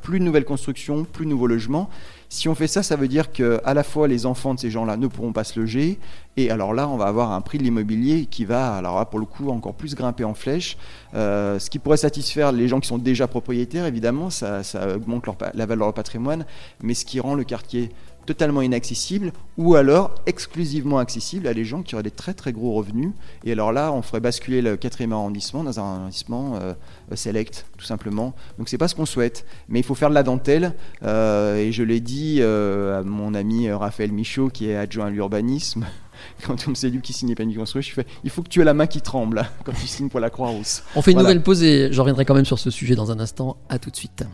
plus 0.00 0.20
de 0.20 0.24
nouvelles 0.24 0.46
constructions, 0.46 1.04
plus 1.04 1.26
de 1.26 1.30
nouveaux 1.30 1.46
logements. 1.46 1.90
Si 2.28 2.48
on 2.48 2.54
fait 2.54 2.66
ça, 2.66 2.82
ça 2.82 2.96
veut 2.96 3.08
dire 3.08 3.32
que 3.32 3.60
à 3.64 3.72
la 3.72 3.82
fois 3.82 4.08
les 4.08 4.26
enfants 4.26 4.54
de 4.54 4.60
ces 4.60 4.70
gens-là 4.70 4.96
ne 4.96 5.06
pourront 5.06 5.32
pas 5.32 5.44
se 5.44 5.58
loger, 5.58 5.98
et 6.36 6.50
alors 6.50 6.74
là, 6.74 6.88
on 6.88 6.96
va 6.96 7.06
avoir 7.06 7.32
un 7.32 7.40
prix 7.40 7.58
de 7.58 7.62
l'immobilier 7.62 8.26
qui 8.26 8.44
va, 8.44 8.74
alors 8.74 8.98
là, 8.98 9.04
pour 9.06 9.18
le 9.18 9.24
coup, 9.24 9.48
encore 9.48 9.74
plus 9.74 9.94
grimper 9.94 10.24
en 10.24 10.34
flèche. 10.34 10.76
Euh, 11.14 11.58
ce 11.58 11.70
qui 11.70 11.78
pourrait 11.78 11.96
satisfaire 11.96 12.52
les 12.52 12.68
gens 12.68 12.78
qui 12.80 12.88
sont 12.88 12.98
déjà 12.98 13.26
propriétaires, 13.26 13.86
évidemment, 13.86 14.28
ça, 14.28 14.60
augmente 14.94 15.26
la 15.54 15.66
valeur 15.66 15.76
de 15.76 15.84
leur 15.84 15.94
patrimoine, 15.94 16.44
mais 16.82 16.94
ce 16.94 17.04
qui 17.04 17.20
rend 17.20 17.34
le 17.34 17.44
quartier 17.44 17.90
totalement 18.26 18.62
inaccessible 18.62 19.32
ou 19.56 19.74
alors 19.74 20.14
exclusivement 20.26 20.98
accessible 20.98 21.46
à 21.46 21.54
des 21.54 21.64
gens 21.64 21.82
qui 21.82 21.94
auraient 21.94 22.02
des 22.02 22.10
très 22.10 22.34
très 22.34 22.52
gros 22.52 22.74
revenus. 22.74 23.12
Et 23.44 23.52
alors 23.52 23.72
là, 23.72 23.92
on 23.92 24.02
ferait 24.02 24.20
basculer 24.20 24.60
le 24.60 24.76
quatrième 24.76 25.12
arrondissement 25.12 25.64
dans 25.64 25.80
un 25.80 25.96
arrondissement 26.00 26.56
euh, 26.56 26.74
select, 27.14 27.66
tout 27.78 27.84
simplement. 27.84 28.34
Donc 28.58 28.68
c'est 28.68 28.78
pas 28.78 28.88
ce 28.88 28.94
qu'on 28.94 29.06
souhaite, 29.06 29.46
mais 29.68 29.80
il 29.80 29.84
faut 29.84 29.94
faire 29.94 30.10
de 30.10 30.14
la 30.14 30.22
dentelle. 30.22 30.74
Euh, 31.02 31.56
et 31.56 31.72
je 31.72 31.82
l'ai 31.82 32.00
dit 32.00 32.38
euh, 32.40 33.00
à 33.00 33.02
mon 33.02 33.34
ami 33.34 33.70
Raphaël 33.70 34.12
Michaud, 34.12 34.50
qui 34.50 34.68
est 34.68 34.76
adjoint 34.76 35.06
à 35.06 35.10
l'urbanisme. 35.10 35.86
Quand 36.46 36.66
on 36.66 36.70
me 36.70 36.74
sait 36.74 36.90
lui 36.90 37.00
qui 37.00 37.12
signe 37.12 37.34
pas 37.34 37.44
construit, 37.44 37.82
je 37.82 37.92
fais 37.92 38.06
il 38.24 38.30
faut 38.30 38.42
que 38.42 38.48
tu 38.48 38.60
aies 38.60 38.64
la 38.64 38.74
main 38.74 38.86
qui 38.86 39.00
tremble 39.00 39.46
quand 39.64 39.72
tu 39.72 39.86
signes 39.86 40.08
pour 40.08 40.20
la 40.20 40.30
Croix-Rousse. 40.30 40.82
On 40.94 41.02
fait 41.02 41.12
une 41.12 41.18
nouvelle 41.18 41.42
pause 41.42 41.62
et 41.62 41.92
je 41.92 42.00
reviendrai 42.00 42.24
quand 42.24 42.34
même 42.34 42.44
sur 42.44 42.58
ce 42.58 42.70
sujet 42.70 42.94
dans 42.94 43.10
un 43.10 43.20
instant. 43.20 43.58
À 43.68 43.78
tout 43.78 43.90
de 43.90 43.96
suite. 43.96 44.24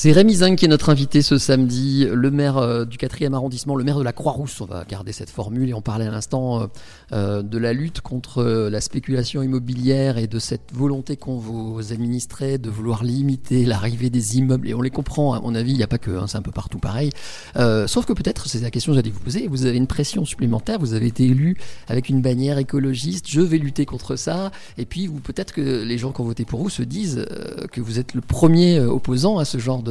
C'est 0.00 0.12
Rémi 0.12 0.32
Zing 0.32 0.54
qui 0.54 0.66
est 0.66 0.68
notre 0.68 0.90
invité 0.90 1.22
ce 1.22 1.38
samedi, 1.38 2.06
le 2.08 2.30
maire 2.30 2.56
euh, 2.56 2.84
du 2.84 2.98
4e 2.98 3.34
arrondissement, 3.34 3.74
le 3.74 3.82
maire 3.82 3.98
de 3.98 4.04
la 4.04 4.12
Croix-Rousse. 4.12 4.60
On 4.60 4.64
va 4.64 4.84
garder 4.88 5.10
cette 5.10 5.28
formule 5.28 5.68
et 5.70 5.74
on 5.74 5.80
parlait 5.82 6.06
à 6.06 6.12
l'instant 6.12 6.60
euh, 6.60 6.66
euh, 7.10 7.42
de 7.42 7.58
la 7.58 7.72
lutte 7.72 8.00
contre 8.00 8.44
la 8.44 8.80
spéculation 8.80 9.42
immobilière 9.42 10.16
et 10.16 10.28
de 10.28 10.38
cette 10.38 10.72
volonté 10.72 11.16
qu'ont 11.16 11.38
vos 11.38 11.92
administrés 11.92 12.58
de 12.58 12.70
vouloir 12.70 13.02
limiter 13.02 13.64
l'arrivée 13.64 14.08
des 14.08 14.38
immeubles. 14.38 14.68
Et 14.68 14.74
on 14.74 14.82
les 14.82 14.90
comprend, 14.90 15.34
à 15.34 15.40
mon 15.40 15.52
avis, 15.56 15.72
il 15.72 15.78
n'y 15.78 15.82
a 15.82 15.88
pas 15.88 15.98
que, 15.98 16.12
hein, 16.12 16.28
c'est 16.28 16.38
un 16.38 16.42
peu 16.42 16.52
partout 16.52 16.78
pareil. 16.78 17.10
sauf 17.56 18.06
que 18.06 18.12
peut-être, 18.12 18.46
c'est 18.46 18.60
la 18.60 18.70
question 18.70 18.92
que 18.92 18.98
j'allais 18.98 19.10
vous 19.10 19.18
poser, 19.18 19.48
vous 19.48 19.66
avez 19.66 19.78
une 19.78 19.88
pression 19.88 20.24
supplémentaire, 20.24 20.78
vous 20.78 20.94
avez 20.94 21.08
été 21.08 21.24
élu 21.24 21.56
avec 21.88 22.08
une 22.08 22.22
bannière 22.22 22.58
écologiste, 22.58 23.26
je 23.28 23.40
vais 23.40 23.58
lutter 23.58 23.84
contre 23.84 24.14
ça. 24.14 24.52
Et 24.76 24.86
puis, 24.86 25.08
vous 25.08 25.18
peut-être 25.18 25.52
que 25.52 25.82
les 25.82 25.98
gens 25.98 26.12
qui 26.12 26.20
ont 26.20 26.24
voté 26.24 26.44
pour 26.44 26.62
vous 26.62 26.70
se 26.70 26.82
disent 26.82 27.26
que 27.72 27.80
vous 27.80 27.98
êtes 27.98 28.14
le 28.14 28.20
premier 28.20 28.78
opposant 28.78 29.38
à 29.38 29.44
ce 29.44 29.58
genre 29.58 29.82
de 29.82 29.87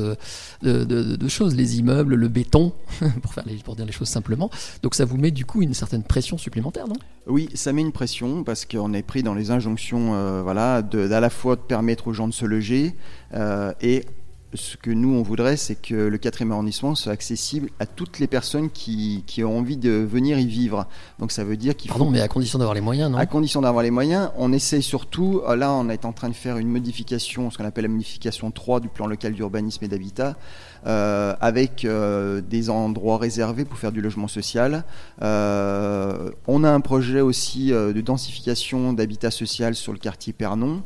de, 0.62 1.28
choses, 1.28 1.56
les 1.56 1.80
immeubles, 1.80 2.16
le 2.16 2.28
béton, 2.28 2.74
pour, 3.22 3.34
faire 3.34 3.44
pour 3.64 3.76
dire 3.76 3.86
les 3.86 3.92
choses 3.92 4.10
simplement. 4.10 4.50
Donc 4.84 4.96
ça 4.96 5.06
vous 5.06 5.18
met 5.18 5.32
du 5.32 5.46
coup 5.46 5.62
une 5.62 5.74
certaine 5.74 6.04
pression 6.04 6.38
supplémentaire, 6.38 6.88
non? 6.88 6.96
Oui, 7.28 7.50
ça 7.54 7.74
met 7.74 7.82
une 7.82 7.92
pression 7.92 8.44
parce 8.44 8.66
qu'on 8.66 8.94
est 8.94 9.04
pris 9.04 9.24
dans 9.24 9.34
les 9.34 9.52
injonctions, 9.52 10.16
euh, 10.16 10.42
voilà, 10.42 10.82
d'à 10.82 11.20
la 11.20 11.30
fois 11.30 11.56
de 11.56 11.62
permettre 11.62 12.08
aux 12.08 12.14
gens 12.14 12.28
de 12.28 12.34
se 12.34 12.46
loger 12.46 12.96
euh, 13.34 13.74
et 13.82 14.06
ce 14.54 14.78
que 14.78 14.92
nous, 14.92 15.14
on 15.14 15.22
voudrait, 15.24 15.58
c'est 15.58 15.76
que 15.76 15.94
le 15.94 16.18
quatrième 16.18 16.52
arrondissement 16.52 16.96
soit 16.96 17.12
accessible 17.12 17.70
à 17.80 17.86
toutes 17.86 18.20
les 18.20 18.28
personnes 18.28 18.70
qui, 18.70 19.24
qui, 19.28 19.44
ont 19.44 19.58
envie 19.58 19.78
de 19.78 19.92
venir 19.92 20.40
y 20.40 20.48
vivre. 20.48 20.88
Donc 21.20 21.32
ça 21.32 21.44
veut 21.44 21.58
dire 21.58 21.76
qu'il 21.76 21.92
faut... 21.92 21.98
Pardon, 21.98 22.12
mais 22.12 22.22
à 22.22 22.28
condition 22.28 22.58
d'avoir 22.58 22.74
les 22.74 22.82
moyens, 22.82 23.12
non? 23.12 23.18
À 23.18 23.26
condition 23.26 23.62
d'avoir 23.62 23.84
les 23.84 23.92
moyens. 23.92 24.30
On 24.38 24.54
essaye 24.54 24.82
surtout, 24.82 25.42
euh, 25.48 25.56
là 25.56 25.74
on 25.74 25.90
est 25.90 26.06
en 26.06 26.14
train 26.14 26.30
de 26.30 26.34
faire 26.34 26.58
une 26.58 26.70
modification, 26.70 27.52
ce 27.52 27.58
qu'on 27.58 27.66
appelle 27.66 27.84
la 27.84 27.90
modification 27.90 28.50
3 28.52 28.80
du 28.80 28.88
plan 28.88 29.08
local 29.08 29.34
d'urbanisme 29.34 29.84
et 29.84 29.88
d'habitat, 29.88 30.38
euh, 30.86 31.36
avec 31.42 31.84
euh, 31.84 32.40
des 32.40 32.70
endroits 32.70 33.18
réservés 33.18 33.66
pour 33.66 33.78
faire 33.78 33.92
du 33.92 34.00
logement 34.00 34.30
social. 34.30 34.86
Euh, 35.22 36.32
on 36.48 36.64
a 36.64 36.70
un 36.70 36.80
projet 36.80 37.20
aussi 37.20 37.72
de 37.72 38.00
densification 38.02 38.94
d'habitat 38.94 39.32
social 39.32 39.76
sur 39.76 39.92
le 39.92 40.00
quartier 40.00 40.32
Pernon. 40.32 40.84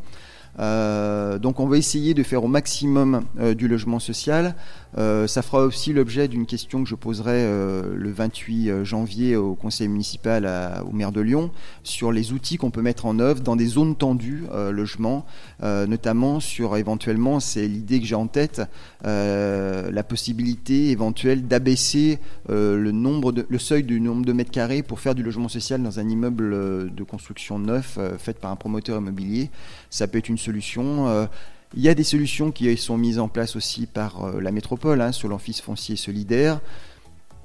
Euh, 0.60 1.39
donc 1.39 1.60
on 1.60 1.67
va 1.67 1.77
essayer 1.77 2.13
de 2.13 2.24
faire 2.24 2.43
au 2.43 2.48
maximum 2.48 3.24
euh, 3.39 3.53
du 3.53 3.67
logement 3.67 4.00
social. 4.00 4.55
Euh, 4.98 5.27
ça 5.27 5.41
fera 5.41 5.63
aussi 5.63 5.93
l'objet 5.93 6.27
d'une 6.27 6.45
question 6.45 6.83
que 6.83 6.89
je 6.89 6.95
poserai 6.95 7.41
le 7.41 8.12
28 8.12 8.83
janvier 8.83 9.36
au 9.36 9.55
conseil 9.55 9.88
municipal 9.88 10.50
au 10.86 10.91
maire 10.91 11.12
de 11.12 11.21
Lyon 11.21 11.51
sur 11.83 12.12
les 12.12 12.33
outils 12.33 12.57
qu'on 12.57 12.71
peut 12.71 12.81
mettre 12.81 13.05
en 13.05 13.19
œuvre 13.19 13.41
dans 13.41 13.55
des 13.55 13.65
zones 13.65 13.95
tendues 13.95 14.43
logement, 14.71 15.25
notamment 15.62 16.39
sur 16.39 16.77
éventuellement, 16.77 17.39
c'est 17.39 17.67
l'idée 17.67 18.00
que 18.00 18.05
j'ai 18.05 18.15
en 18.15 18.27
tête, 18.27 18.62
la 19.03 20.03
possibilité 20.03 20.89
éventuelle 20.89 21.48
d'abaisser 21.48 22.19
le, 22.50 22.91
nombre 22.91 23.31
de, 23.31 23.45
le 23.48 23.60
seuil 23.60 23.83
du 23.83 24.00
nombre 24.01 24.25
de 24.25 24.33
mètres 24.33 24.51
carrés 24.51 24.83
pour 24.83 25.00
faire 25.00 25.15
du 25.15 25.24
logement 25.24 25.50
social 25.50 25.81
dans 25.81 26.00
un 26.00 26.07
immeuble 26.10 26.93
de 26.93 27.03
construction 27.03 27.60
neuf 27.60 27.98
fait 28.17 28.39
par 28.39 28.51
un 28.51 28.55
promoteur 28.55 28.98
immobilier. 28.98 29.50
Ça 29.89 30.07
peut 30.07 30.17
être 30.17 30.29
une 30.29 30.38
solution. 30.38 31.27
Il 31.73 31.81
y 31.81 31.87
a 31.87 31.95
des 31.95 32.03
solutions 32.03 32.51
qui 32.51 32.75
sont 32.75 32.97
mises 32.97 33.17
en 33.17 33.29
place 33.29 33.55
aussi 33.55 33.85
par 33.85 34.25
euh, 34.25 34.41
la 34.41 34.51
métropole 34.51 34.99
hein, 34.99 35.13
sur 35.13 35.29
l'office 35.29 35.61
foncier 35.61 35.95
solidaire 35.95 36.59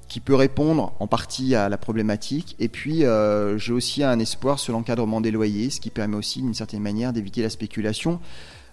qui 0.09 0.19
peut 0.19 0.35
répondre 0.35 0.93
en 0.99 1.07
partie 1.07 1.55
à 1.55 1.69
la 1.69 1.77
problématique. 1.77 2.55
Et 2.59 2.69
puis, 2.69 3.03
euh, 3.03 3.57
j'ai 3.57 3.73
aussi 3.73 4.03
un 4.03 4.19
espoir 4.19 4.57
sur 4.57 4.73
l'encadrement 4.73 5.19
des 5.19 5.31
loyers, 5.31 5.69
ce 5.69 5.81
qui 5.81 5.89
permet 5.89 6.15
aussi, 6.15 6.41
d'une 6.41 6.53
certaine 6.53 6.81
manière, 6.81 7.11
d'éviter 7.11 7.41
la 7.41 7.49
spéculation. 7.49 8.21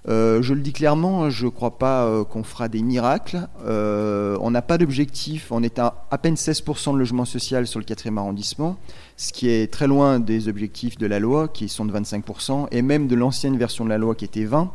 Euh, 0.06 0.42
je 0.42 0.54
le 0.54 0.60
dis 0.60 0.72
clairement, 0.72 1.30
je 1.30 1.46
ne 1.46 1.50
crois 1.50 1.78
pas 1.78 2.24
qu'on 2.24 2.44
fera 2.44 2.68
des 2.68 2.82
miracles. 2.82 3.48
On 3.66 4.50
n'a 4.50 4.62
pas 4.62 4.78
d'objectif. 4.78 5.50
On 5.50 5.64
est 5.64 5.80
à 5.80 6.04
à 6.12 6.18
peine 6.18 6.34
16% 6.34 6.92
de 6.92 6.98
logement 6.98 7.24
social 7.24 7.66
sur 7.66 7.80
le 7.80 7.84
4e 7.84 8.16
arrondissement, 8.16 8.76
ce 9.16 9.32
qui 9.32 9.48
est 9.48 9.72
très 9.72 9.88
loin 9.88 10.20
des 10.20 10.46
objectifs 10.46 10.98
de 10.98 11.06
la 11.06 11.18
loi, 11.18 11.48
qui 11.48 11.68
sont 11.68 11.84
de 11.84 11.92
25%, 11.92 12.68
et 12.70 12.82
même 12.82 13.08
de 13.08 13.16
l'ancienne 13.16 13.56
version 13.56 13.84
de 13.84 13.90
la 13.90 13.98
loi 13.98 14.14
qui 14.14 14.24
était 14.24 14.44
20%. 14.44 14.68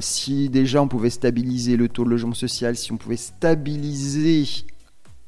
Si 0.00 0.48
déjà 0.48 0.82
on 0.82 0.88
pouvait 0.88 1.10
stabiliser 1.10 1.76
le 1.76 1.88
taux 1.88 2.04
de 2.04 2.10
logement 2.10 2.34
social, 2.34 2.76
si 2.76 2.92
on 2.92 2.96
pouvait 2.96 3.16
stabiliser 3.16 4.46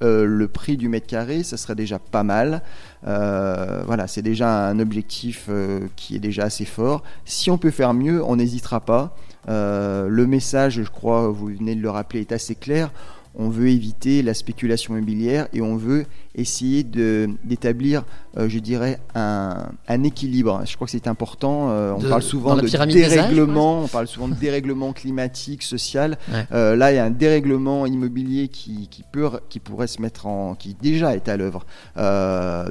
euh, 0.02 0.26
le 0.26 0.46
prix 0.46 0.76
du 0.76 0.90
mètre 0.90 1.06
carré, 1.06 1.42
ça 1.42 1.56
serait 1.56 1.74
déjà 1.74 1.98
pas 1.98 2.22
mal. 2.22 2.62
Euh, 3.06 3.82
voilà, 3.86 4.06
c'est 4.06 4.20
déjà 4.20 4.68
un 4.68 4.78
objectif 4.78 5.46
euh, 5.48 5.88
qui 5.96 6.16
est 6.16 6.18
déjà 6.18 6.44
assez 6.44 6.66
fort. 6.66 7.02
Si 7.24 7.50
on 7.50 7.56
peut 7.56 7.70
faire 7.70 7.94
mieux, 7.94 8.22
on 8.22 8.36
n'hésitera 8.36 8.80
pas. 8.80 9.16
le 9.48 10.26
message, 10.26 10.82
je 10.82 10.90
crois, 10.90 11.28
vous 11.28 11.46
venez 11.46 11.74
de 11.74 11.80
le 11.80 11.90
rappeler, 11.90 12.20
est 12.20 12.32
assez 12.32 12.54
clair 12.54 12.90
on 13.36 13.48
veut 13.48 13.68
éviter 13.68 14.22
la 14.22 14.34
spéculation 14.34 14.96
immobilière 14.96 15.48
et 15.52 15.60
on 15.60 15.76
veut 15.76 16.06
essayer 16.34 16.84
d'établir, 16.84 18.04
euh, 18.36 18.48
je 18.48 18.58
dirais, 18.58 18.98
un, 19.14 19.68
équilibre. 20.04 20.62
Je 20.66 20.74
crois 20.74 20.86
que 20.86 20.90
c'est 20.90 21.06
important. 21.06 21.70
Euh, 21.70 21.92
on 21.96 22.00
parle 22.00 22.22
souvent 22.22 22.56
de 22.56 22.66
dérèglement, 22.92 23.82
on 23.82 23.88
parle 23.88 24.06
souvent 24.06 24.28
de 24.28 24.34
dérèglement 24.34 24.92
climatique, 24.92 25.62
social. 25.62 26.18
Euh, 26.52 26.76
là, 26.76 26.92
il 26.92 26.96
y 26.96 26.98
a 26.98 27.04
un 27.04 27.10
dérèglement 27.10 27.86
immobilier 27.86 28.48
qui, 28.48 28.88
peut, 29.12 29.30
qui 29.48 29.60
pourrait 29.60 29.86
se 29.86 30.00
mettre 30.00 30.26
en, 30.26 30.54
qui 30.54 30.74
déjà 30.80 31.14
est 31.14 31.28
à 31.28 31.36
l'œuvre. 31.36 31.64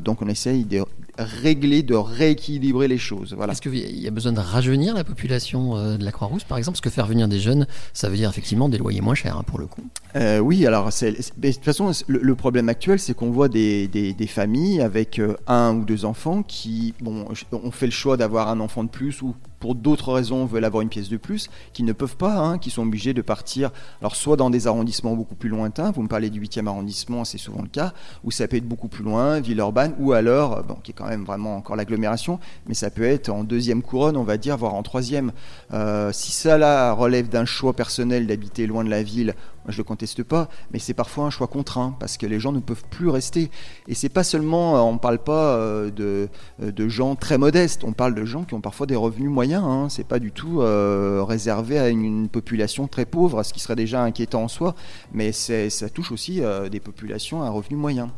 donc, 0.01 0.21
on 0.21 0.27
essaye 0.27 0.65
de 0.65 0.83
régler, 1.17 1.83
de 1.83 1.95
rééquilibrer 1.95 2.87
les 2.87 2.97
choses. 2.97 3.33
Voilà. 3.35 3.53
Est-ce 3.53 3.61
qu'il 3.61 3.75
y 3.75 4.07
a 4.07 4.11
besoin 4.11 4.31
de 4.31 4.39
rajeunir 4.39 4.95
la 4.95 5.03
population 5.03 5.97
de 5.97 6.03
la 6.03 6.11
Croix-Rousse, 6.11 6.43
par 6.43 6.57
exemple? 6.57 6.75
Parce 6.75 6.81
que 6.81 6.89
faire 6.89 7.05
venir 7.05 7.27
des 7.27 7.39
jeunes, 7.39 7.67
ça 7.93 8.09
veut 8.09 8.15
dire 8.15 8.29
effectivement 8.29 8.69
des 8.69 8.77
loyers 8.77 9.01
moins 9.01 9.15
chers, 9.15 9.37
hein, 9.37 9.43
pour 9.45 9.59
le 9.59 9.67
coup. 9.67 9.83
oui, 10.15 10.55
oui, 10.55 10.65
alors 10.65 10.89
de 10.89 11.51
toute 11.51 11.63
façon, 11.63 11.91
le, 12.07 12.35
problème 12.35 12.69
actuel, 12.69 12.99
c'est 12.99 13.13
qu'on 13.13 13.31
voit 13.31 13.49
des, 13.49 14.15
familles 14.27 14.81
avec 14.81 15.19
euh, 15.19 15.35
un 15.47 15.75
ou 15.75 15.85
deux 15.85 16.05
enfants 16.05 16.43
qui 16.43 16.93
bon, 17.01 17.25
ont 17.51 17.71
fait 17.71 17.85
le 17.85 17.91
choix 17.91 18.17
d'avoir 18.17 18.49
un 18.49 18.59
enfant 18.59 18.83
de 18.83 18.89
plus 18.89 19.21
ou 19.21 19.35
pour 19.65 19.73
d'autres 19.73 20.13
raisons 20.13 20.45
veulent 20.45 20.63
avoir 20.63 20.83
une 20.83 20.89
pièce 20.89 21.09
de 21.09 21.17
plus, 21.17 21.49
qui 21.73 21.81
ne 21.81 21.91
peuvent 21.91 22.17
pas, 22.17 22.37
hein, 22.37 22.59
qui 22.59 22.69
sont 22.69 22.83
obligés 22.83 23.15
de 23.15 23.23
partir, 23.23 23.71
alors 23.99 24.15
soit 24.15 24.37
dans 24.37 24.51
des 24.51 24.67
arrondissements 24.67 25.15
beaucoup 25.15 25.33
plus 25.33 25.49
lointains, 25.49 25.89
vous 25.89 26.03
me 26.03 26.07
parlez 26.07 26.29
du 26.29 26.39
8e 26.39 26.67
arrondissement, 26.67 27.25
c'est 27.25 27.39
souvent 27.39 27.63
le 27.63 27.67
cas, 27.67 27.91
ou 28.23 28.29
ça 28.29 28.47
peut 28.47 28.57
être 28.57 28.67
beaucoup 28.67 28.89
plus 28.89 29.03
loin, 29.03 29.39
Villeurbanne, 29.39 29.95
ou 29.97 30.13
alors, 30.13 30.61
bon, 30.61 30.75
qui 30.83 30.91
est 30.91 30.93
quand 30.93 31.07
même 31.07 31.23
vraiment 31.23 31.55
encore 31.55 31.75
l'agglomération, 31.75 32.39
mais 32.67 32.75
ça 32.75 32.91
peut 32.91 33.05
être 33.05 33.29
en 33.29 33.43
deuxième 33.43 33.81
couronne, 33.81 34.17
on 34.17 34.23
va 34.23 34.37
dire, 34.37 34.55
voire 34.55 34.75
en 34.75 34.83
troisième. 34.83 35.31
Euh, 35.73 36.11
si 36.13 36.31
ça 36.31 36.59
là 36.59 36.91
relève 36.91 37.27
d'un 37.27 37.45
choix 37.45 37.73
personnel 37.73 38.27
d'habiter 38.27 38.67
loin 38.67 38.83
de 38.83 38.89
la 38.91 39.01
ville, 39.01 39.33
moi, 39.65 39.71
je 39.71 39.77
le 39.77 39.83
conteste 39.83 40.23
pas, 40.23 40.47
mais 40.71 40.79
c'est 40.79 40.93
parfois 40.93 41.25
un 41.25 41.29
choix 41.29 41.47
contraint 41.47 41.95
parce 41.99 42.17
que 42.17 42.25
les 42.25 42.39
gens 42.39 42.51
ne 42.51 42.59
peuvent 42.59 42.85
plus 42.89 43.09
rester. 43.09 43.51
Et 43.87 43.95
c'est 43.95 44.09
pas 44.09 44.23
seulement, 44.23 44.77
euh, 44.77 44.79
on 44.79 44.93
ne 44.93 44.99
parle 44.99 45.19
pas 45.19 45.55
euh, 45.55 45.91
de, 45.91 46.29
de 46.59 46.87
gens 46.87 47.15
très 47.15 47.37
modestes, 47.37 47.83
on 47.83 47.93
parle 47.93 48.15
de 48.15 48.25
gens 48.25 48.43
qui 48.43 48.53
ont 48.53 48.61
parfois 48.61 48.85
des 48.85 48.95
revenus 48.95 49.29
moyens 49.29 49.55
Hein. 49.63 49.87
C'est 49.89 50.07
pas 50.07 50.19
du 50.19 50.31
tout 50.31 50.61
euh, 50.61 51.23
réservé 51.23 51.79
à 51.79 51.89
une, 51.89 52.29
population 52.29 52.87
très 52.87 53.05
pauvre, 53.05 53.43
ce 53.43 53.53
qui 53.53 53.59
serait 53.59 53.75
déjà 53.75 54.03
inquiétant 54.03 54.43
en 54.43 54.47
soi, 54.47 54.75
mais 55.13 55.31
ça 55.31 55.89
touche 55.89 56.11
aussi 56.11 56.41
euh, 56.41 56.69
des 56.69 56.79
populations 56.79 57.43
à 57.43 57.49
revenu 57.49 57.77
moyen. 57.77 58.09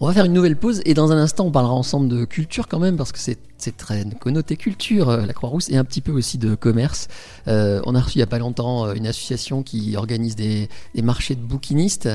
On 0.00 0.06
va 0.06 0.12
faire 0.12 0.26
une 0.26 0.32
nouvelle 0.32 0.54
pause 0.54 0.80
et 0.84 0.94
dans 0.94 1.10
un 1.10 1.16
instant 1.16 1.46
on 1.46 1.50
parlera 1.50 1.74
ensemble 1.74 2.08
de 2.08 2.24
culture 2.24 2.68
quand 2.68 2.78
même 2.78 2.96
parce 2.96 3.10
que 3.10 3.18
c'est 3.18 3.36
très 3.76 4.04
connoté 4.20 4.56
culture, 4.56 5.08
euh, 5.08 5.26
la 5.26 5.32
Croix-Rousse, 5.32 5.68
et 5.70 5.76
un 5.76 5.84
petit 5.84 6.00
peu 6.00 6.12
aussi 6.12 6.38
de 6.38 6.54
commerce. 6.54 7.08
Euh, 7.48 7.82
on 7.84 7.96
a 7.96 8.00
reçu 8.00 8.14
il 8.14 8.18
n'y 8.20 8.22
a 8.22 8.28
pas 8.28 8.38
longtemps 8.38 8.86
euh, 8.86 8.94
une 8.94 9.08
association 9.08 9.64
qui 9.64 9.96
organise 9.96 10.36
des, 10.36 10.68
marchés 11.02 11.34
de 11.34 11.40
bouquinistes 11.40 12.08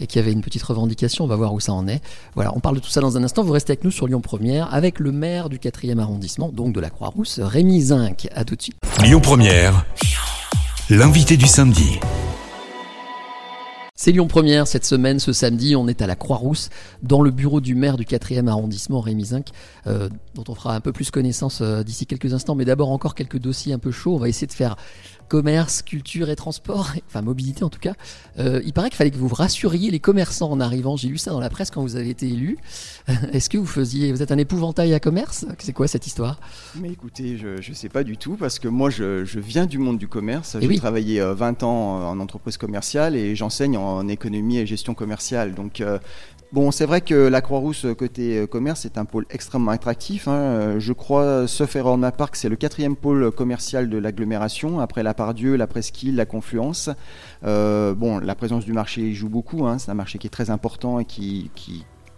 et 0.00 0.06
qui 0.06 0.18
avait 0.18 0.32
une 0.32 0.42
petite 0.42 0.62
revendication. 0.62 1.24
On 1.24 1.28
va 1.28 1.36
voir 1.36 1.54
où 1.54 1.60
ça 1.60 1.72
en 1.72 1.88
est. 1.88 2.02
Voilà, 2.34 2.52
on 2.54 2.60
parle 2.60 2.76
de 2.76 2.80
tout 2.80 2.90
ça 2.90 3.00
dans 3.00 3.16
un 3.16 3.24
instant. 3.24 3.42
Vous 3.42 3.52
restez 3.52 3.72
avec 3.72 3.84
nous 3.84 3.90
sur 3.90 4.06
Lyon 4.06 4.20
Première 4.20 4.72
avec 4.74 4.98
le 4.98 5.10
maire 5.10 5.48
du 5.48 5.58
4e 5.58 5.98
arrondissement, 5.98 6.50
donc 6.50 6.74
de 6.74 6.80
la 6.80 6.90
Croix-Rousse, 6.90 7.40
Rémi 7.40 7.80
Zinc. 7.80 8.28
À 8.34 8.44
tout 8.44 8.54
de 8.54 8.62
suite. 8.62 8.76
Lyon 9.02 9.20
Première, 9.20 9.86
l'invité 10.90 11.38
du 11.38 11.46
samedi. 11.46 11.98
C'est 14.02 14.12
Lyon 14.12 14.28
Première 14.28 14.66
cette 14.66 14.86
semaine, 14.86 15.20
ce 15.20 15.34
samedi, 15.34 15.76
on 15.76 15.86
est 15.86 16.00
à 16.00 16.06
la 16.06 16.16
Croix-Rousse, 16.16 16.70
dans 17.02 17.20
le 17.20 17.30
bureau 17.30 17.60
du 17.60 17.74
maire 17.74 17.98
du 17.98 18.04
4e 18.04 18.46
arrondissement, 18.46 19.02
Rémi 19.02 19.26
Zinc, 19.26 19.48
euh, 19.86 20.08
dont 20.34 20.44
on 20.48 20.54
fera 20.54 20.74
un 20.74 20.80
peu 20.80 20.90
plus 20.90 21.10
connaissance 21.10 21.60
euh, 21.60 21.82
d'ici 21.82 22.06
quelques 22.06 22.32
instants, 22.32 22.54
mais 22.54 22.64
d'abord 22.64 22.92
encore 22.92 23.14
quelques 23.14 23.38
dossiers 23.38 23.74
un 23.74 23.78
peu 23.78 23.90
chauds. 23.90 24.14
On 24.14 24.18
va 24.18 24.30
essayer 24.30 24.46
de 24.46 24.54
faire 24.54 24.76
commerce, 25.30 25.82
culture 25.82 26.28
et 26.28 26.36
transport, 26.36 26.92
enfin 27.06 27.22
mobilité 27.22 27.62
en 27.62 27.70
tout 27.70 27.78
cas. 27.78 27.94
Euh, 28.38 28.60
il 28.66 28.72
paraît 28.72 28.90
qu'il 28.90 28.96
fallait 28.96 29.12
que 29.12 29.16
vous 29.16 29.28
rassuriez 29.28 29.90
les 29.90 30.00
commerçants 30.00 30.50
en 30.50 30.60
arrivant. 30.60 30.96
J'ai 30.96 31.08
lu 31.08 31.18
ça 31.18 31.30
dans 31.30 31.40
la 31.40 31.48
presse 31.48 31.70
quand 31.70 31.82
vous 31.82 31.96
avez 31.96 32.10
été 32.10 32.26
élu. 32.26 32.58
Est-ce 33.32 33.48
que 33.48 33.56
vous 33.56 33.66
faisiez, 33.66 34.12
vous 34.12 34.22
êtes 34.22 34.32
un 34.32 34.38
épouvantail 34.38 34.92
à 34.92 35.00
commerce? 35.00 35.46
C'est 35.58 35.72
quoi 35.72 35.86
cette 35.86 36.06
histoire? 36.06 36.40
Mais 36.74 36.90
écoutez, 36.90 37.38
je 37.38 37.70
ne 37.70 37.74
sais 37.74 37.88
pas 37.88 38.02
du 38.02 38.16
tout 38.16 38.36
parce 38.36 38.58
que 38.58 38.68
moi 38.68 38.90
je, 38.90 39.24
viens 39.38 39.66
du 39.66 39.78
monde 39.78 39.98
du 39.98 40.08
commerce. 40.08 40.56
J'ai 40.60 40.76
travaillé 40.76 41.20
20 41.20 41.62
euh, 41.62 41.66
ans 41.66 42.10
en 42.10 42.18
entreprise 42.18 42.56
commerciale 42.56 43.14
et 43.14 43.36
j'enseigne 43.36 43.76
en 43.76 44.08
économie 44.08 44.58
et 44.58 44.66
gestion 44.66 44.94
commerciale. 44.94 45.54
Donc 45.54 45.80
euh, 45.80 45.98
Bon, 46.52 46.72
c'est 46.72 46.84
vrai 46.84 47.00
que 47.00 47.14
la 47.14 47.42
Croix-Rousse 47.42 47.86
côté 47.96 48.44
commerce 48.50 48.84
est 48.84 48.98
un 48.98 49.04
pôle 49.04 49.24
extrêmement 49.30 49.70
attractif. 49.70 50.26
Hein. 50.26 50.80
Je 50.80 50.92
crois, 50.92 51.46
sauf 51.46 51.76
erreur 51.76 51.96
de 51.96 52.06
c'est 52.32 52.48
le 52.48 52.56
quatrième 52.56 52.96
pôle 52.96 53.30
commercial 53.30 53.88
de 53.88 53.96
l'agglomération, 53.96 54.80
après 54.80 55.04
la 55.04 55.14
Pardieu, 55.14 55.54
la 55.54 55.68
Presqu'île, 55.68 56.16
la 56.16 56.26
Confluence. 56.26 56.90
Euh, 57.44 57.94
bon, 57.94 58.18
la 58.18 58.34
présence 58.34 58.64
du 58.64 58.72
marché 58.72 59.12
joue 59.12 59.28
beaucoup. 59.28 59.64
Hein. 59.64 59.78
C'est 59.78 59.92
un 59.92 59.94
marché 59.94 60.18
qui 60.18 60.26
est 60.26 60.30
très 60.30 60.50
important 60.50 60.98
et 60.98 61.04
qui 61.04 61.50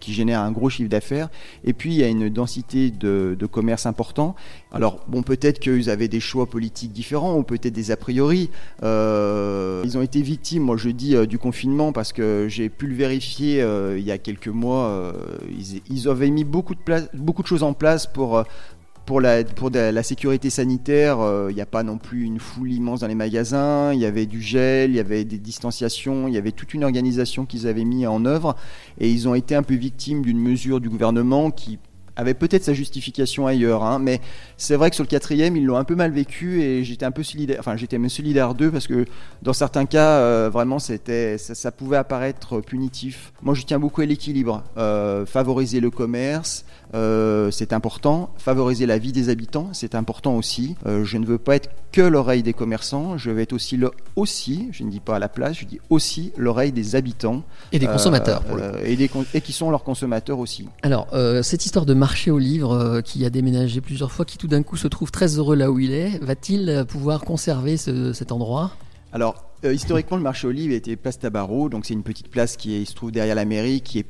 qui 0.03 0.13
génère 0.13 0.41
un 0.41 0.51
gros 0.51 0.69
chiffre 0.69 0.89
d'affaires. 0.89 1.29
Et 1.63 1.71
puis, 1.71 1.93
il 1.93 1.97
y 1.97 2.03
a 2.03 2.09
une 2.09 2.27
densité 2.27 2.91
de, 2.91 3.37
commerce 3.49 3.85
important. 3.85 4.35
Alors, 4.71 4.99
bon, 5.07 5.21
peut-être 5.21 5.59
qu'ils 5.59 5.89
avaient 5.89 6.07
des 6.07 6.19
choix 6.19 6.45
politiques 6.45 6.91
différents 6.91 7.37
ou 7.37 7.43
peut-être 7.43 7.73
des 7.73 7.91
a 7.91 7.95
priori. 7.97 8.49
Euh, 8.83 9.81
ils 9.85 9.97
ont 9.97 10.01
été 10.01 10.21
victimes, 10.21 10.63
moi 10.63 10.75
je 10.75 10.89
dis, 10.89 11.15
euh, 11.15 11.25
du 11.25 11.37
confinement 11.37 11.93
parce 11.93 12.11
que 12.11 12.47
j'ai 12.49 12.69
pu 12.69 12.87
le 12.87 12.95
vérifier 12.95 13.61
euh, 13.61 13.97
il 13.97 14.03
y 14.03 14.11
a 14.11 14.17
quelques 14.17 14.47
mois. 14.47 15.13
Ils, 15.49 15.81
ils, 15.89 16.09
avaient 16.09 16.31
mis 16.31 16.43
beaucoup 16.43 16.75
de, 16.75 16.79
place, 16.79 17.07
beaucoup 17.13 17.43
de 17.43 17.47
choses 17.47 17.63
en 17.63 17.73
place 17.73 18.07
pour 18.07 18.43
pour 19.05 19.19
la, 19.19 20.03
sécurité 20.03 20.49
sanitaire, 20.49 21.19
euh, 21.19 21.47
il 21.49 21.55
n'y 21.55 21.61
a 21.61 21.65
pas 21.65 21.83
non 21.83 21.97
plus 21.97 22.23
une 22.23 22.39
foule 22.39 22.71
immense 22.71 23.01
dans 23.01 23.07
les 23.07 23.15
magasins. 23.15 23.93
Il 23.93 23.99
y 23.99 24.05
avait 24.05 24.25
du 24.25 24.41
gel, 24.41 24.91
il 24.91 24.95
y 24.95 24.99
avait 24.99 25.25
des 25.25 25.39
distanciations, 25.39 26.27
il 26.27 26.33
y 26.33 26.37
avait 26.37 26.51
toute 26.51 26.73
une 26.73 26.83
organisation 26.83 27.45
qu'ils 27.45 27.67
avaient 27.67 27.83
mis 27.83 28.07
en 28.07 28.25
œuvre. 28.25 28.55
Et 28.99 29.09
ils 29.09 29.27
ont 29.27 29.35
été 29.35 29.55
un 29.55 29.63
peu 29.63 29.75
victimes 29.75 30.21
d'une 30.21 30.39
mesure 30.39 30.79
du 30.79 30.89
gouvernement 30.89 31.51
qui 31.51 31.79
avait 32.15 32.33
peut-être 32.33 32.63
sa 32.63 32.73
justification 32.73 33.47
ailleurs, 33.47 33.83
hein, 33.83 33.99
mais 33.99 34.21
c'est 34.57 34.75
vrai 34.75 34.89
que 34.89 34.95
sur 34.95 35.03
le 35.03 35.09
quatrième, 35.09 35.57
ils 35.57 35.65
l'ont 35.65 35.77
un 35.77 35.83
peu 35.83 35.95
mal 35.95 36.11
vécu 36.11 36.61
et 36.61 36.83
j'étais 36.83 37.05
un 37.05 37.11
peu 37.11 37.23
solidaire, 37.23 37.57
enfin 37.59 37.75
j'étais 37.75 37.97
même 37.97 38.09
solidaire 38.09 38.53
d'eux 38.53 38.71
parce 38.71 38.87
que 38.87 39.05
dans 39.41 39.53
certains 39.53 39.85
cas, 39.85 40.19
euh, 40.19 40.49
vraiment, 40.51 40.79
ça, 40.79 41.71
pouvait 41.71 41.97
apparaître 41.97 42.61
punitif. 42.61 43.33
Moi, 43.41 43.55
je 43.55 43.63
tiens 43.63 43.79
beaucoup 43.79 44.01
à 44.01 44.05
l'équilibre, 44.05 44.63
euh, 44.77 45.25
favoriser 45.25 45.79
le 45.79 45.89
commerce, 45.89 46.65
euh, 46.93 47.51
c'est 47.51 47.73
important, 47.73 48.33
favoriser 48.37 48.85
la 48.85 48.97
vie 48.97 49.11
des 49.11 49.29
habitants, 49.29 49.69
c'est 49.73 49.95
important 49.95 50.35
aussi. 50.35 50.75
je 50.85 51.17
ne 51.17 51.25
veux 51.25 51.37
pas 51.37 51.55
être 51.55 51.69
que 51.91 52.01
l'oreille 52.01 52.43
des 52.43 52.53
commerçants, 52.53 53.17
je 53.17 53.31
veux 53.31 53.41
être 53.41 53.53
aussi 53.53 53.77
le 53.77 53.91
aussi, 54.15 54.69
je 54.71 54.83
ne 54.83 54.89
dis 54.89 54.99
pas 54.99 55.15
à 55.15 55.19
la 55.19 55.29
place, 55.29 55.57
je 55.59 55.65
dis 55.65 55.79
aussi 55.89 56.31
l'oreille 56.37 56.71
des 56.71 56.95
habitants 56.95 57.43
et 57.71 57.79
des 57.79 57.87
consommateurs 57.87 58.43
et, 58.83 58.95
des, 58.95 59.09
et 59.33 59.41
qui 59.41 59.53
sont 59.53 59.69
leurs 59.69 59.83
consommateurs 59.83 60.39
aussi. 60.39 60.67
Alors 60.81 61.07
cette 61.41 61.65
histoire 61.65 61.85
de 61.85 61.93
marché 61.93 62.31
au 62.31 62.39
livre 62.39 62.73
euh, 62.73 63.01
qui 63.01 63.25
a 63.25 63.29
déménagé 63.29 63.81
plusieurs 63.81 64.11
fois, 64.11 64.25
qui 64.25 64.37
tout 64.37 64.47
d'un 64.47 64.63
coup 64.63 64.77
se 64.77 64.87
trouve 64.87 65.11
très 65.11 65.37
heureux 65.37 65.55
là 65.55 65.71
où 65.71 65.79
il 65.79 65.91
est, 65.91 66.23
va-t-il 66.23 66.85
pouvoir 66.87 67.21
conserver 67.21 67.77
cet 67.77 68.31
endroit? 68.31 68.71
Alors, 69.11 69.45
euh, 69.63 69.73
historiquement, 69.73 70.17
le 70.17 70.23
marché 70.23 70.47
au 70.47 70.51
livre 70.51 70.73
était 70.73 70.95
place 70.95 71.19
Tabarot, 71.19 71.69
donc 71.69 71.85
c'est 71.85 71.93
une 71.93 72.03
petite 72.03 72.29
place 72.29 72.57
qui 72.57 72.85
se 72.85 72.95
trouve 72.95 73.11
derrière 73.11 73.35
la 73.35 73.45
mairie, 73.45 73.81
qui 73.81 73.99
est 73.99 74.05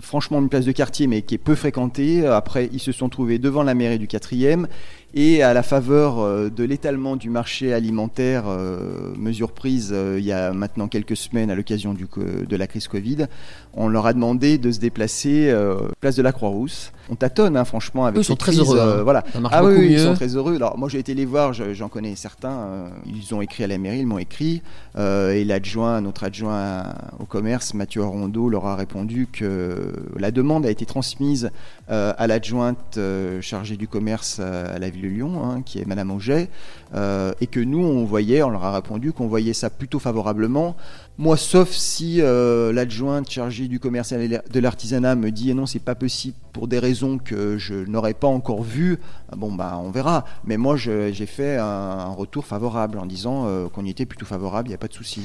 franchement 0.00 0.38
une 0.40 0.48
place 0.48 0.64
de 0.64 0.72
quartier, 0.72 1.06
mais 1.06 1.22
qui 1.22 1.34
est 1.34 1.38
peu 1.38 1.54
fréquentée. 1.54 2.26
Après, 2.26 2.68
ils 2.72 2.80
se 2.80 2.92
sont 2.92 3.08
trouvés 3.08 3.38
devant 3.38 3.62
la 3.62 3.74
mairie 3.74 3.98
du 3.98 4.06
4e 4.06 4.66
et 5.14 5.42
à 5.42 5.54
la 5.54 5.62
faveur 5.62 6.18
euh, 6.18 6.50
de 6.50 6.64
l'étalement 6.64 7.16
du 7.16 7.30
marché 7.30 7.72
alimentaire, 7.72 8.44
euh, 8.46 9.14
mesure 9.16 9.52
prise 9.52 9.90
euh, 9.92 10.16
il 10.18 10.24
y 10.24 10.32
a 10.32 10.52
maintenant 10.52 10.86
quelques 10.86 11.16
semaines 11.16 11.50
à 11.50 11.54
l'occasion 11.54 11.94
de 11.94 12.56
la 12.56 12.66
crise 12.66 12.88
Covid, 12.88 13.26
on 13.72 13.88
leur 13.88 14.06
a 14.06 14.12
demandé 14.12 14.58
de 14.58 14.70
se 14.70 14.80
déplacer 14.80 15.54
place 16.00 16.16
de 16.16 16.22
la 16.22 16.32
Croix-Rousse. 16.32 16.92
On 17.10 17.14
tâtonne, 17.14 17.56
hein, 17.56 17.64
franchement, 17.64 18.04
avec 18.04 18.20
Eux 18.20 18.22
sont 18.22 18.36
très 18.36 18.52
heureux. 18.52 18.78
Hein. 18.78 19.02
voilà. 19.02 19.24
ah 19.50 19.64
oui, 19.64 19.92
ils 19.92 20.00
sont 20.00 20.14
très 20.14 20.36
heureux. 20.36 20.56
Alors 20.56 20.76
moi, 20.76 20.88
j'ai 20.88 20.98
été 20.98 21.14
les 21.14 21.24
voir, 21.24 21.52
j'en 21.52 21.88
connais 21.88 22.16
certains. 22.16 22.90
ils 23.06 23.34
ont 23.34 23.40
écrit 23.40 23.64
à 23.64 23.66
la 23.66 23.78
mairie, 23.78 24.00
ils 24.00 24.06
m'ont 24.06 24.18
écrit. 24.18 24.62
et 24.96 25.44
l'adjoint, 25.44 26.00
notre 26.00 26.24
adjoint 26.24 26.84
au 27.18 27.24
commerce, 27.24 27.72
Mathieu 27.72 28.02
Rondeau, 28.02 28.48
leur 28.48 28.66
a 28.66 28.76
répondu 28.76 29.28
que 29.32 29.92
la 30.18 30.30
demande 30.30 30.66
a 30.66 30.70
été 30.70 30.84
transmise 30.84 31.50
à 31.88 32.26
l'adjointe 32.26 32.98
chargée 33.40 33.76
du 33.76 33.88
commerce 33.88 34.40
à 34.40 34.78
la 34.78 34.90
ville 34.90 34.97
Lyon, 34.98 35.44
hein, 35.44 35.62
qui 35.62 35.78
est 35.78 35.86
Madame 35.86 36.10
Auget, 36.10 36.48
euh, 36.94 37.32
et 37.40 37.46
que 37.46 37.60
nous, 37.60 37.78
on 37.78 38.04
voyait, 38.04 38.42
on 38.42 38.50
leur 38.50 38.64
a 38.64 38.72
répondu 38.72 39.12
qu'on 39.12 39.28
voyait 39.28 39.52
ça 39.52 39.70
plutôt 39.70 39.98
favorablement. 39.98 40.76
Moi, 41.16 41.36
sauf 41.36 41.70
si 41.70 42.20
euh, 42.20 42.72
l'adjointe 42.72 43.28
chargée 43.30 43.68
du 43.68 43.80
commerce 43.80 44.12
et 44.12 44.28
de 44.28 44.60
l'artisanat 44.60 45.14
me 45.16 45.30
dit 45.30 45.50
eh 45.50 45.54
non, 45.54 45.66
c'est 45.66 45.78
pas 45.78 45.94
possible 45.94 46.36
pour 46.52 46.68
des 46.68 46.78
raisons 46.78 47.18
que 47.18 47.58
je 47.58 47.74
n'aurais 47.74 48.14
pas 48.14 48.28
encore 48.28 48.62
vues, 48.62 48.98
bon, 49.36 49.52
bah, 49.52 49.80
on 49.82 49.90
verra. 49.90 50.24
Mais 50.44 50.56
moi, 50.56 50.76
j'ai 50.76 51.26
fait 51.26 51.56
un, 51.56 52.08
retour 52.08 52.46
favorable 52.46 52.98
en 52.98 53.06
disant 53.06 53.46
euh, 53.46 53.68
qu'on 53.68 53.84
y 53.84 53.90
était 53.90 54.06
plutôt 54.06 54.26
favorable, 54.26 54.68
il 54.68 54.70
n'y 54.70 54.74
a 54.74 54.78
pas 54.78 54.88
de 54.88 54.94
souci. 54.94 55.22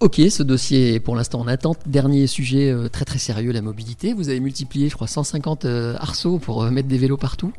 Ok, 0.00 0.18
ce 0.30 0.42
dossier 0.42 0.94
est 0.94 1.00
pour 1.00 1.14
l'instant 1.14 1.40
en 1.40 1.46
attente. 1.46 1.80
Dernier 1.84 2.26
sujet 2.26 2.70
euh, 2.70 2.88
très 2.88 3.04
très 3.04 3.18
sérieux, 3.18 3.52
la 3.52 3.60
mobilité. 3.60 4.14
Vous 4.14 4.30
avez 4.30 4.40
multiplié, 4.40 4.88
je 4.88 4.94
crois, 4.94 5.06
150 5.06 5.66
euh, 5.66 5.94
arceaux 5.98 6.38
pour 6.38 6.62
euh, 6.62 6.70
mettre 6.70 6.88
des 6.88 6.96
vélos 6.96 7.18
partout. 7.18 7.52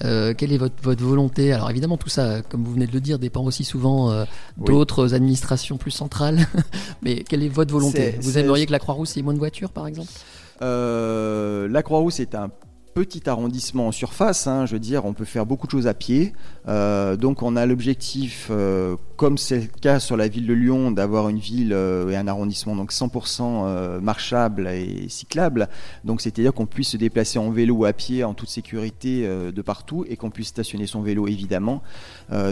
quelle 0.00 0.52
est 0.52 0.58
votre, 0.58 0.74
votre 0.82 1.02
volonté? 1.02 1.54
Alors 1.54 1.70
évidemment, 1.70 1.96
tout 1.96 2.10
ça, 2.10 2.42
comme 2.42 2.64
vous 2.64 2.72
venez 2.74 2.86
de 2.86 2.92
le 2.92 3.00
dire, 3.00 3.18
dépend 3.18 3.42
aussi 3.44 3.64
souvent 3.64 4.26
d'autres 4.58 5.14
administrations 5.14 5.78
plus 5.78 5.90
centrales. 5.90 6.46
Mais 7.02 7.24
quelle 7.26 7.42
est 7.42 7.48
votre 7.48 7.72
volonté? 7.72 8.16
Vous 8.20 8.36
aimeriez 8.36 8.66
que 8.66 8.72
la 8.72 8.78
Croix-Rousse 8.78 9.16
ait 9.16 9.22
moins 9.22 9.32
de 9.32 9.38
voitures, 9.38 9.70
par 9.70 9.86
exemple? 9.86 10.12
La 10.60 11.82
Croix-Rousse 11.82 12.20
est 12.20 12.34
un 12.34 12.50
petit 12.96 13.28
arrondissement 13.28 13.88
en 13.88 13.92
surface. 13.92 14.46
Hein, 14.46 14.64
je 14.64 14.72
veux 14.72 14.80
dire, 14.80 15.04
on 15.04 15.12
peut 15.12 15.26
faire 15.26 15.44
beaucoup 15.44 15.66
de 15.66 15.72
choses 15.72 15.86
à 15.86 15.92
pied. 15.92 16.32
Euh, 16.66 17.16
donc, 17.16 17.42
on 17.42 17.54
a 17.54 17.66
l'objectif, 17.66 18.48
euh, 18.50 18.96
comme 19.16 19.36
c'est 19.36 19.60
le 19.60 19.66
cas 19.66 20.00
sur 20.00 20.16
la 20.16 20.28
ville 20.28 20.46
de 20.46 20.54
Lyon, 20.54 20.90
d'avoir 20.92 21.28
une 21.28 21.38
ville 21.38 21.74
euh, 21.74 22.08
et 22.08 22.16
un 22.16 22.26
arrondissement 22.26 22.74
donc 22.74 22.92
100% 22.92 24.00
marchable 24.00 24.66
et 24.68 25.10
cyclable. 25.10 25.68
Donc, 26.04 26.22
c'est-à-dire 26.22 26.54
qu'on 26.54 26.64
puisse 26.64 26.88
se 26.88 26.96
déplacer 26.96 27.38
en 27.38 27.50
vélo 27.50 27.74
ou 27.74 27.84
à 27.84 27.92
pied 27.92 28.24
en 28.24 28.32
toute 28.32 28.48
sécurité 28.48 29.28
de 29.28 29.62
partout 29.62 30.06
et 30.08 30.16
qu'on 30.16 30.30
puisse 30.30 30.48
stationner 30.48 30.86
son 30.86 31.02
vélo 31.02 31.28
évidemment. 31.28 31.82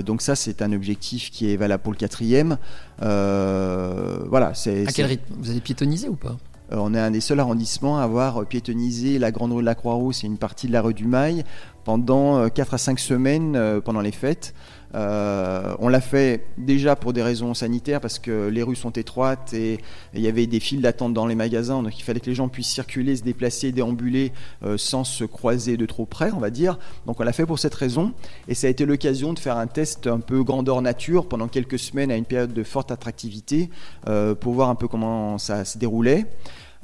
donc, 0.05 0.21
ça, 0.21 0.37
c'est 0.37 0.61
un 0.61 0.73
objectif 0.73 1.31
qui 1.31 1.51
est 1.51 1.57
valable 1.57 1.83
pour 1.83 1.93
le 1.93 1.99
quatrième. 1.99 2.59
voilà. 2.99 4.53
C'est, 4.53 4.87
à 4.87 4.93
quel 4.93 5.07
rythme? 5.07 5.35
Vous 5.39 5.51
allez 5.51 5.61
piétoniser 5.61 6.11
ou 6.11 6.17
pas? 6.17 6.37
On 6.77 6.95
est 6.95 6.99
un 6.99 7.11
des 7.11 7.21
seuls 7.21 7.41
arrondissements 7.41 7.99
à 7.99 8.03
avoir 8.03 8.47
piétonnisé 8.47 9.19
la 9.19 9.31
Grande 9.31 9.53
Rue 9.53 9.61
de 9.61 9.67
la 9.67 9.75
Croix-Rousse 9.75 10.25
et 10.25 10.27
une 10.27 10.39
partie 10.39 10.67
de 10.67 10.73
la 10.73 10.83
rue 10.83 10.95
du 10.95 11.07
Mail 11.07 11.45
pendant 11.85 12.49
4 12.49 12.73
euh, 12.73 12.75
à 12.75 12.79
5 12.79 12.99
semaines 12.99 13.57
euh, 13.57 13.81
pendant 13.81 14.01
les 14.01 14.13
fêtes. 14.13 14.55
on 14.95 15.89
l'a 15.89 16.01
fait 16.01 16.47
déjà 16.57 16.97
pour 16.97 17.13
des 17.13 17.23
raisons 17.23 17.53
sanitaires 17.53 18.01
parce 18.01 18.19
que 18.19 18.49
les 18.49 18.63
rues 18.63 18.77
sont 18.77 18.91
étroites 18.91 19.53
et 19.53 19.81
il 20.15 20.21
y 20.21 20.29
avait 20.29 20.47
des 20.47 20.61
files 20.61 20.81
d'attente 20.81 21.13
dans 21.13 21.27
les 21.27 21.35
magasins, 21.35 21.83
donc 21.83 21.99
il 21.99 22.03
fallait 22.03 22.21
que 22.21 22.31
les 22.31 22.35
gens 22.35 22.49
puissent 22.49 22.71
circuler, 22.71 23.17
se 23.17 23.23
déplacer, 23.23 23.73
déambuler 23.73 24.33
sans 24.77 25.03
se 25.03 25.25
croiser 25.25 25.77
de 25.77 25.85
trop 25.85 26.07
près, 26.07 26.31
on 26.31 26.39
va 26.39 26.51
dire. 26.51 26.79
Donc 27.07 27.19
on 27.19 27.25
l'a 27.25 27.33
fait 27.33 27.45
pour 27.45 27.59
cette 27.59 27.75
raison 27.75 28.13
et 28.47 28.55
ça 28.55 28.69
a 28.69 28.71
été 28.71 28.87
l'occasion 28.87 29.33
de 29.33 29.41
faire 29.41 29.57
un 29.57 29.67
test 29.67 30.07
un 30.07 30.21
peu 30.21 30.45
grandeur 30.45 30.81
nature 30.81 31.27
pendant 31.27 31.49
quelques 31.49 31.81
semaines 31.81 32.13
à 32.13 32.17
une 32.17 32.25
période 32.25 32.53
de 32.53 32.63
forte 32.63 32.93
attractivité 32.93 33.71
pour 34.05 34.53
voir 34.53 34.69
un 34.69 34.77
peu 34.77 34.87
comment 34.87 35.39
ça 35.39 35.65
se 35.65 35.77
déroulait. 35.77 36.27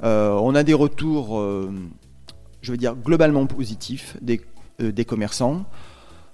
Euh, 0.03 0.31
on 0.41 0.55
a 0.55 0.63
des 0.63 0.73
retours, 0.73 1.39
euh, 1.39 1.71
je 2.61 2.71
veux 2.71 2.77
dire, 2.77 2.95
globalement 2.95 3.45
positifs 3.45 4.17
des, 4.21 4.41
euh, 4.81 4.91
commerçants. 5.03 5.65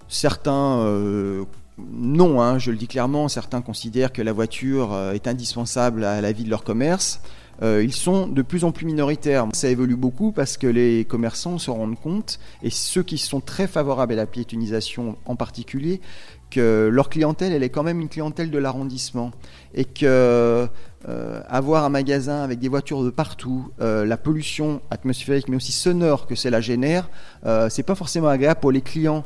Certains 0.07 1.45
non, 1.91 2.41
hein, 2.41 2.57
je 2.57 2.71
le 2.71 2.77
dis 2.77 2.87
clairement, 2.87 3.27
certains 3.27 3.61
considèrent 3.61 4.11
que 4.11 4.23
la 4.23 4.33
voiture 4.33 4.97
est 5.13 5.27
indispensable 5.27 6.05
à 6.05 6.21
la 6.21 6.31
vie 6.31 6.43
de 6.43 6.49
leur 6.49 6.63
commerce. 6.63 7.21
ils 7.61 7.93
sont 7.93 8.25
de 8.27 8.41
plus 8.41 8.63
en 8.63 8.71
plus 8.71 8.85
minoritaires. 8.87 9.45
Ça 9.53 9.67
évolue 9.67 9.95
beaucoup 9.95 10.31
parce 10.31 10.57
que 10.57 10.65
les 10.65 11.05
commerçants 11.05 11.59
se 11.59 11.69
rendent 11.69 11.99
compte, 11.99 12.39
et 12.63 12.71
ceux 12.71 13.03
qui 13.03 13.19
sont 13.19 13.41
très 13.41 13.67
favorables 13.67 14.13
à 14.13 14.15
la 14.15 14.25
piétonisation 14.25 15.17
en 15.25 15.35
particulier, 15.35 16.01
que 16.49 16.89
leur 16.91 17.09
clientèle, 17.09 17.51
elle 17.51 17.63
est 17.63 17.69
quand 17.69 17.83
même 17.83 18.01
une 18.01 18.09
clientèle 18.09 18.49
de 18.49 18.57
l'arrondissement, 18.57 19.31
et 19.75 19.85
que 19.85 20.67
euh, 21.09 21.41
avoir 21.47 21.85
un 21.85 21.89
magasin 21.89 22.41
avec 22.43 22.59
des 22.59 22.67
voitures 22.67 23.01
de 23.01 23.09
partout, 23.09 23.71
euh, 23.79 24.05
la 24.05 24.17
pollution 24.17 24.81
atmosphérique 24.91 25.47
mais 25.47 25.55
aussi 25.55 25.71
sonore 25.71 26.27
que 26.27 26.35
cela 26.35 26.59
génère, 26.59 27.09
euh, 27.45 27.69
c'est 27.69 27.83
pas 27.83 27.95
forcément 27.95 28.27
agréable 28.27 28.59
pour 28.59 28.71
les 28.71 28.81
clients. 28.81 29.23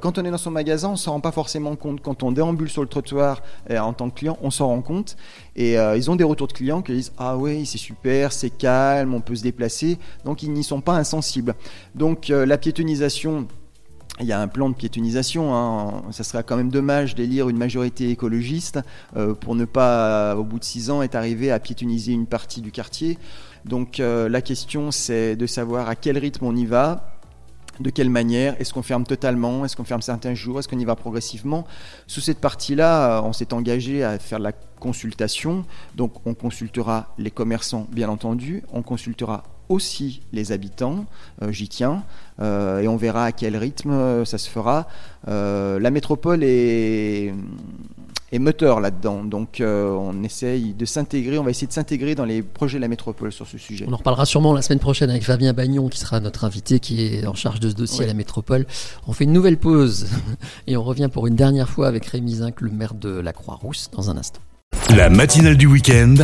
Quand 0.00 0.18
on 0.18 0.24
est 0.24 0.30
dans 0.30 0.38
son 0.38 0.50
magasin, 0.50 0.90
on 0.90 0.96
s'en 0.96 1.12
rend 1.12 1.20
pas 1.20 1.32
forcément 1.32 1.76
compte. 1.76 2.00
Quand 2.00 2.22
on 2.22 2.32
déambule 2.32 2.70
sur 2.70 2.82
le 2.82 2.88
trottoir 2.88 3.42
en 3.70 3.92
tant 3.92 4.08
que 4.08 4.18
client, 4.18 4.38
on 4.40 4.50
s'en 4.50 4.68
rend 4.68 4.82
compte. 4.82 5.16
Et 5.56 5.74
ils 5.74 6.10
ont 6.10 6.16
des 6.16 6.24
retours 6.24 6.46
de 6.46 6.52
clients 6.52 6.80
qui 6.80 6.92
disent 6.92 7.12
ah 7.18 7.36
oui 7.36 7.66
c'est 7.66 7.78
super, 7.78 8.32
c'est 8.32 8.50
calme, 8.50 9.14
on 9.14 9.20
peut 9.20 9.34
se 9.34 9.42
déplacer. 9.42 9.98
Donc 10.24 10.42
ils 10.42 10.52
n'y 10.52 10.64
sont 10.64 10.80
pas 10.80 10.94
insensibles. 10.94 11.54
Donc 11.94 12.28
la 12.28 12.56
piétonisation 12.56 13.46
il 14.20 14.26
y 14.26 14.32
a 14.32 14.40
un 14.40 14.48
plan 14.48 14.68
de 14.68 14.74
piétonisation. 14.74 15.54
Hein. 15.54 16.02
Ça 16.12 16.24
serait 16.24 16.44
quand 16.44 16.56
même 16.56 16.70
dommage 16.70 17.14
d'élire 17.14 17.48
une 17.48 17.56
majorité 17.56 18.10
écologiste 18.10 18.80
euh, 19.16 19.34
pour 19.34 19.54
ne 19.54 19.64
pas, 19.64 20.36
au 20.36 20.44
bout 20.44 20.58
de 20.58 20.64
six 20.64 20.90
ans, 20.90 21.02
être 21.02 21.16
arrivé 21.16 21.50
à 21.50 21.58
piétoniser 21.58 22.12
une 22.12 22.26
partie 22.26 22.60
du 22.60 22.70
quartier. 22.70 23.18
Donc 23.64 23.98
euh, 23.98 24.28
la 24.28 24.42
question, 24.42 24.90
c'est 24.90 25.36
de 25.36 25.46
savoir 25.46 25.88
à 25.88 25.96
quel 25.96 26.18
rythme 26.18 26.46
on 26.46 26.54
y 26.54 26.66
va. 26.66 27.10
De 27.80 27.90
quelle 27.90 28.10
manière 28.10 28.54
Est-ce 28.60 28.72
qu'on 28.72 28.84
ferme 28.84 29.04
totalement? 29.04 29.64
Est-ce 29.64 29.74
qu'on 29.74 29.82
ferme 29.82 30.02
certains 30.02 30.34
jours? 30.34 30.60
Est-ce 30.60 30.68
qu'on 30.68 30.78
y 30.78 30.84
va 30.84 30.94
progressivement? 30.94 31.66
Sous 32.06 32.20
cette 32.20 32.38
partie-là, 32.38 33.18
euh, 33.18 33.22
on 33.22 33.32
s'est 33.32 33.52
engagé 33.52 34.04
à 34.04 34.16
faire 34.20 34.38
de 34.38 34.44
la 34.44 34.52
consultation. 34.52 35.64
Donc 35.96 36.24
on 36.24 36.34
consultera 36.34 37.14
les 37.18 37.32
commerçants, 37.32 37.88
bien 37.90 38.08
entendu. 38.08 38.62
On 38.72 38.82
consultera 38.82 39.42
aussi 39.68 40.20
les 40.32 40.52
habitants, 40.52 41.06
euh, 41.42 41.50
j'y 41.52 41.68
tiens, 41.68 42.02
euh, 42.40 42.80
et 42.80 42.88
on 42.88 42.96
verra 42.96 43.24
à 43.26 43.32
quel 43.32 43.56
rythme 43.56 43.90
euh, 43.90 44.24
ça 44.24 44.38
se 44.38 44.48
fera. 44.48 44.86
Euh, 45.28 45.78
la 45.80 45.90
métropole 45.90 46.42
est, 46.44 47.32
est 48.32 48.38
moteur 48.38 48.80
là-dedans, 48.80 49.24
donc 49.24 49.60
euh, 49.60 49.88
on 49.90 50.22
essaye 50.24 50.74
de 50.74 50.84
s'intégrer, 50.84 51.38
on 51.38 51.44
va 51.44 51.50
essayer 51.50 51.66
de 51.66 51.72
s'intégrer 51.72 52.14
dans 52.14 52.24
les 52.24 52.42
projets 52.42 52.78
de 52.78 52.82
la 52.82 52.88
métropole 52.88 53.32
sur 53.32 53.46
ce 53.46 53.56
sujet. 53.58 53.84
On 53.88 53.92
en 53.92 53.96
reparlera 53.96 54.26
sûrement 54.26 54.52
la 54.52 54.62
semaine 54.62 54.80
prochaine 54.80 55.08
avec 55.10 55.22
Fabien 55.24 55.52
Bagnon 55.52 55.88
qui 55.88 55.98
sera 56.00 56.20
notre 56.20 56.44
invité 56.44 56.80
qui 56.80 57.04
est 57.06 57.26
en 57.26 57.34
charge 57.34 57.60
de 57.60 57.70
ce 57.70 57.74
dossier 57.74 58.00
Ouais. 58.00 58.04
à 58.04 58.08
la 58.08 58.14
métropole. 58.14 58.66
On 59.06 59.12
fait 59.12 59.24
une 59.24 59.32
nouvelle 59.32 59.56
pause 59.58 60.08
et 60.66 60.76
on 60.76 60.82
revient 60.82 61.08
pour 61.12 61.26
une 61.28 61.36
dernière 61.36 61.68
fois 61.68 61.86
avec 61.88 62.04
Rémi 62.06 62.34
Zinc, 62.36 62.60
le 62.60 62.70
maire 62.70 62.94
de 62.94 63.08
la 63.10 63.32
Croix-Rousse, 63.32 63.90
dans 63.92 64.10
un 64.10 64.16
instant. 64.16 64.40
La 64.96 65.08
matinale 65.08 65.56
du 65.56 65.66
week-end, 65.66 66.14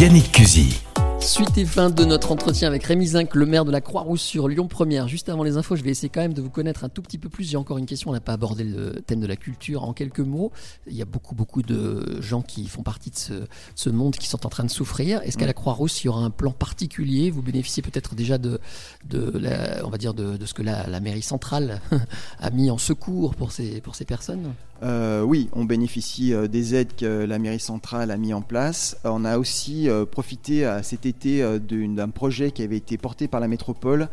Yannick 0.00 0.32
Cusy. 0.32 0.80
Suite 1.26 1.58
et 1.58 1.64
fin 1.64 1.90
de 1.90 2.04
notre 2.04 2.30
entretien 2.30 2.68
avec 2.68 2.84
Rémi 2.84 3.04
Zinc, 3.08 3.34
le 3.34 3.46
maire 3.46 3.64
de 3.64 3.72
la 3.72 3.80
Croix-Rousse 3.80 4.22
sur 4.22 4.46
Lyon 4.46 4.68
Première. 4.68 5.08
Juste 5.08 5.28
avant 5.28 5.42
les 5.42 5.56
infos, 5.56 5.74
je 5.74 5.82
vais 5.82 5.90
essayer 5.90 6.08
quand 6.08 6.20
même 6.20 6.32
de 6.32 6.40
vous 6.40 6.50
connaître 6.50 6.84
un 6.84 6.88
tout 6.88 7.02
petit 7.02 7.18
peu 7.18 7.28
plus. 7.28 7.42
J'ai 7.50 7.56
encore 7.56 7.78
une 7.78 7.84
question, 7.84 8.10
on 8.10 8.12
n'a 8.12 8.20
pas 8.20 8.34
abordé 8.34 8.62
le 8.62 9.02
thème 9.02 9.18
de 9.18 9.26
la 9.26 9.34
culture 9.34 9.82
en 9.82 9.92
quelques 9.92 10.20
mots. 10.20 10.52
Il 10.86 10.94
y 10.94 11.02
a 11.02 11.04
beaucoup, 11.04 11.34
beaucoup 11.34 11.62
de 11.62 12.22
gens 12.22 12.42
qui 12.42 12.68
font 12.68 12.84
partie 12.84 13.10
de 13.10 13.16
ce, 13.16 13.32
ce 13.74 13.90
monde 13.90 14.14
qui 14.14 14.28
sont 14.28 14.46
en 14.46 14.48
train 14.48 14.62
de 14.62 14.70
souffrir. 14.70 15.20
Est-ce 15.22 15.36
qu'à 15.36 15.46
la 15.46 15.52
Croix-Rousse, 15.52 16.04
il 16.04 16.06
y 16.06 16.08
aura 16.08 16.20
un 16.20 16.30
plan 16.30 16.52
particulier? 16.52 17.32
Vous 17.32 17.42
bénéficiez 17.42 17.82
peut-être 17.82 18.14
déjà 18.14 18.38
de, 18.38 18.60
de 19.08 19.36
la, 19.36 19.84
on 19.84 19.90
va 19.90 19.98
dire 19.98 20.14
de, 20.14 20.36
de 20.36 20.46
ce 20.46 20.54
que 20.54 20.62
la, 20.62 20.86
la 20.86 21.00
mairie 21.00 21.22
centrale 21.22 21.80
a 22.38 22.50
mis 22.50 22.70
en 22.70 22.78
secours 22.78 23.34
pour 23.34 23.50
ces, 23.50 23.80
pour 23.80 23.96
ces 23.96 24.04
personnes? 24.04 24.52
Euh, 24.82 25.22
oui, 25.22 25.48
on 25.52 25.64
bénéficie 25.64 26.34
euh, 26.34 26.48
des 26.48 26.74
aides 26.74 26.94
que 26.94 27.24
la 27.24 27.38
mairie 27.38 27.60
centrale 27.60 28.10
a 28.10 28.16
mis 28.16 28.34
en 28.34 28.42
place. 28.42 28.98
On 29.04 29.24
a 29.24 29.38
aussi 29.38 29.88
euh, 29.88 30.04
profité 30.04 30.70
cet 30.82 31.06
été 31.06 31.42
d'un 31.58 32.08
projet 32.08 32.50
qui 32.50 32.62
avait 32.62 32.76
été 32.76 32.98
porté 32.98 33.28
par 33.28 33.40
la 33.40 33.48
métropole 33.48 34.08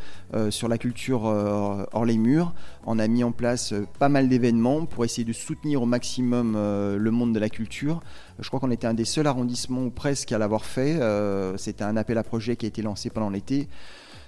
sur 0.49 0.67
la 0.67 0.77
culture 0.77 1.23
hors 1.23 2.05
les 2.05 2.17
murs. 2.17 2.53
On 2.85 2.99
a 2.99 3.07
mis 3.07 3.23
en 3.23 3.31
place 3.31 3.73
pas 3.99 4.09
mal 4.09 4.29
d'événements 4.29 4.85
pour 4.85 5.05
essayer 5.05 5.25
de 5.25 5.33
soutenir 5.33 5.81
au 5.81 5.85
maximum 5.85 6.53
le 6.53 7.11
monde 7.11 7.33
de 7.33 7.39
la 7.39 7.49
culture. 7.49 8.01
Je 8.39 8.47
crois 8.47 8.59
qu'on 8.59 8.71
était 8.71 8.87
un 8.87 8.93
des 8.93 9.05
seuls 9.05 9.27
arrondissements 9.27 9.85
ou 9.85 9.89
presque 9.89 10.31
à 10.31 10.37
l'avoir 10.37 10.65
fait. 10.65 10.99
C'était 11.57 11.83
un 11.83 11.97
appel 11.97 12.17
à 12.17 12.23
projet 12.23 12.55
qui 12.55 12.65
a 12.65 12.69
été 12.69 12.81
lancé 12.81 13.09
pendant 13.09 13.29
l'été. 13.29 13.67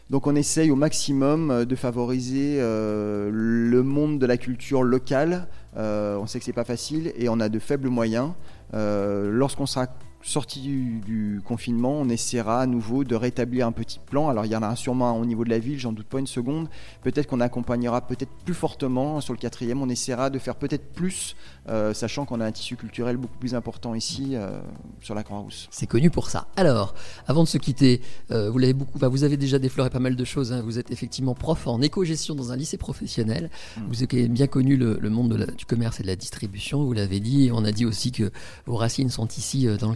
Donc 0.09 0.27
on 0.27 0.35
essaye 0.35 0.71
au 0.71 0.75
maximum 0.75 1.65
de 1.65 1.75
favoriser 1.75 2.57
le 2.59 3.81
monde 3.83 4.19
de 4.19 4.25
la 4.25 4.37
culture 4.37 4.83
locale. 4.83 5.47
Euh, 5.77 6.17
on 6.17 6.25
sait 6.27 6.39
que 6.39 6.45
c'est 6.45 6.53
pas 6.53 6.63
facile 6.63 7.11
et 7.17 7.29
on 7.29 7.39
a 7.39 7.49
de 7.49 7.59
faibles 7.59 7.89
moyens. 7.89 8.31
Euh, 8.73 9.29
Lorsqu'on 9.31 9.65
sera 9.65 9.87
sorti 10.27 10.59
du, 10.61 10.99
du 11.05 11.41
confinement, 11.45 11.93
on 11.93 12.09
essaiera 12.09 12.61
à 12.61 12.65
nouveau 12.65 13.03
de 13.03 13.15
rétablir 13.15 13.67
un 13.67 13.71
petit 13.71 13.99
plan. 13.99 14.27
Alors 14.29 14.45
il 14.45 14.51
y 14.51 14.55
en 14.55 14.63
a 14.63 14.75
sûrement 14.75 15.09
un 15.09 15.13
au 15.13 15.25
niveau 15.25 15.43
de 15.43 15.49
la 15.51 15.59
ville, 15.59 15.79
j'en 15.79 15.91
doute 15.93 16.07
pas 16.07 16.19
une 16.19 16.27
seconde. 16.27 16.67
Peut-être 17.03 17.27
qu'on 17.27 17.39
accompagnera 17.41 18.01
peut-être 18.01 18.31
plus 18.43 18.55
fortement 18.55 19.21
sur 19.21 19.33
le 19.33 19.39
quatrième. 19.39 19.81
On 19.81 19.89
essaiera 19.89 20.29
de 20.31 20.39
faire 20.39 20.55
peut-être 20.55 20.93
plus, 20.93 21.35
euh, 21.69 21.93
sachant 21.93 22.25
qu'on 22.25 22.41
a 22.41 22.45
un 22.45 22.51
tissu 22.51 22.75
culturel 22.75 23.17
beaucoup 23.17 23.37
plus 23.37 23.53
important 23.53 23.93
ici 23.93 24.31
euh, 24.33 24.59
sur 24.99 25.13
la 25.13 25.23
Croix-Rousse. 25.23 25.67
C'est 25.69 25.85
connu 25.87 26.09
pour 26.09 26.29
ça. 26.29 26.47
Alors, 26.55 26.95
avant 27.27 27.43
de 27.43 27.47
se 27.47 27.57
quitter, 27.59 28.01
euh, 28.31 28.49
vous 28.49 28.57
l'avez 28.57 28.73
beaucoup, 28.73 28.97
enfin, 28.97 29.09
vous 29.09 29.23
avez 29.23 29.37
déjà 29.37 29.59
défloré 29.59 29.89
pas 29.91 29.99
mal 29.99 30.15
de 30.15 30.23
choses. 30.25 30.51
hein. 30.51 30.61
Vous 30.65 30.79
êtes 30.79 30.89
effectivement 30.89 31.35
prof 31.35 31.67
en 31.67 31.81
éco-gestion 31.81 32.33
dans 32.33 32.51
un 32.51 32.55
lycée 32.55 32.77
professionnel. 32.77 33.49
Vous 33.89 34.01
avez 34.03 34.27
bien 34.27 34.47
connu 34.47 34.75
le, 34.75 34.97
le 34.99 35.09
monde 35.09 35.29
de 35.29 35.35
la- 35.35 35.45
du 35.45 35.65
commerce 35.65 35.99
et 35.99 36.03
de 36.03 36.07
la 36.07 36.15
distribution. 36.15 36.83
Vous 36.83 36.93
l'avez 36.93 37.19
dit. 37.19 37.45
Et 37.45 37.51
on 37.51 37.63
a 37.63 37.71
dit 37.71 37.85
aussi 37.85 38.11
que 38.11 38.31
vos 38.65 38.75
racines 38.75 39.09
sont 39.09 39.27
ici 39.27 39.67
dans 39.79 39.89
le 39.89 39.95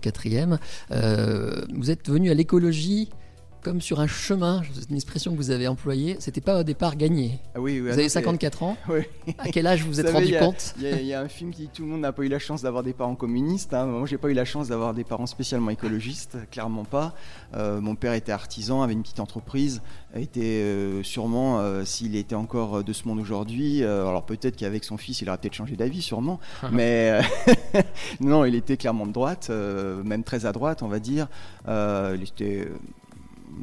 Euh, 0.91 1.61
vous 1.73 1.91
êtes 1.91 2.09
venu 2.09 2.29
à 2.29 2.33
l'écologie 2.33 3.09
comme 3.61 3.81
sur 3.81 3.99
un 3.99 4.07
chemin. 4.07 4.61
C'est 4.73 4.89
une 4.89 4.95
expression 4.95 5.31
que 5.31 5.37
vous 5.37 5.51
avez 5.51 5.67
employée. 5.67 6.15
C'était 6.19 6.41
pas 6.41 6.59
au 6.59 6.63
départ 6.63 6.95
gagné. 6.95 7.39
Ah 7.55 7.59
oui, 7.59 7.73
oui, 7.73 7.79
Vous 7.81 7.87
ah 7.89 7.93
avez 7.93 8.03
non, 8.03 8.09
c'est- 8.09 8.13
54 8.13 8.63
ans. 8.63 8.77
Oui. 8.89 9.01
À 9.37 9.49
quel 9.49 9.67
âge 9.67 9.83
vous 9.83 9.89
vous 9.89 9.99
êtes 9.99 10.07
savez, 10.07 10.17
rendu 10.19 10.35
a- 10.35 10.39
compte 10.39 10.73
Il 10.77 10.83
y, 10.83 10.87
a- 10.87 10.99
il 11.01 11.05
y 11.07 11.13
a 11.13 11.21
un 11.21 11.27
film 11.27 11.51
qui 11.51 11.63
dit 11.63 11.69
tout 11.73 11.83
le 11.83 11.89
monde 11.89 12.01
n'a 12.01 12.11
pas 12.11 12.23
eu 12.23 12.27
la 12.29 12.39
chance 12.39 12.61
d'avoir 12.61 12.83
des 12.83 12.93
parents 12.93 13.15
communistes. 13.15 13.73
hein. 13.73 13.85
Moi, 13.85 14.05
j'ai 14.07 14.17
pas 14.17 14.29
eu 14.29 14.33
la 14.33 14.45
chance 14.45 14.67
d'avoir 14.69 14.93
des 14.93 15.03
parents 15.03 15.25
spécialement 15.27 15.69
écologistes, 15.71 16.37
clairement 16.51 16.85
pas. 16.85 17.13
Euh, 17.55 17.81
mon 17.81 17.95
père 17.95 18.13
était 18.13 18.31
artisan, 18.31 18.81
avait 18.81 18.93
une 18.93 19.01
petite 19.01 19.19
entreprise, 19.19 19.81
était 20.15 20.39
euh, 20.63 21.03
sûrement, 21.03 21.59
euh, 21.59 21.83
s'il 21.85 22.15
était 22.15 22.35
encore 22.35 22.83
de 22.83 22.93
ce 22.93 23.07
monde 23.07 23.19
aujourd'hui, 23.19 23.83
alors 23.83 24.25
peut-être 24.25 24.55
qu'avec 24.55 24.83
son 24.83 24.97
fils, 24.97 25.21
il 25.21 25.29
aurait 25.29 25.37
peut-être 25.37 25.53
changé 25.55 25.75
d'avis, 25.75 26.01
sûrement. 26.01 26.39
mais 26.71 27.19
non, 28.21 28.45
il 28.45 28.55
était 28.55 28.77
clairement 28.77 29.05
de 29.05 29.11
droite, 29.11 29.49
même 29.49 30.23
très 30.23 30.45
à 30.45 30.51
droite, 30.51 30.81
on 30.83 30.87
va 30.87 30.99
dire. 30.99 31.27
Il 31.67 32.23
était 32.23 32.67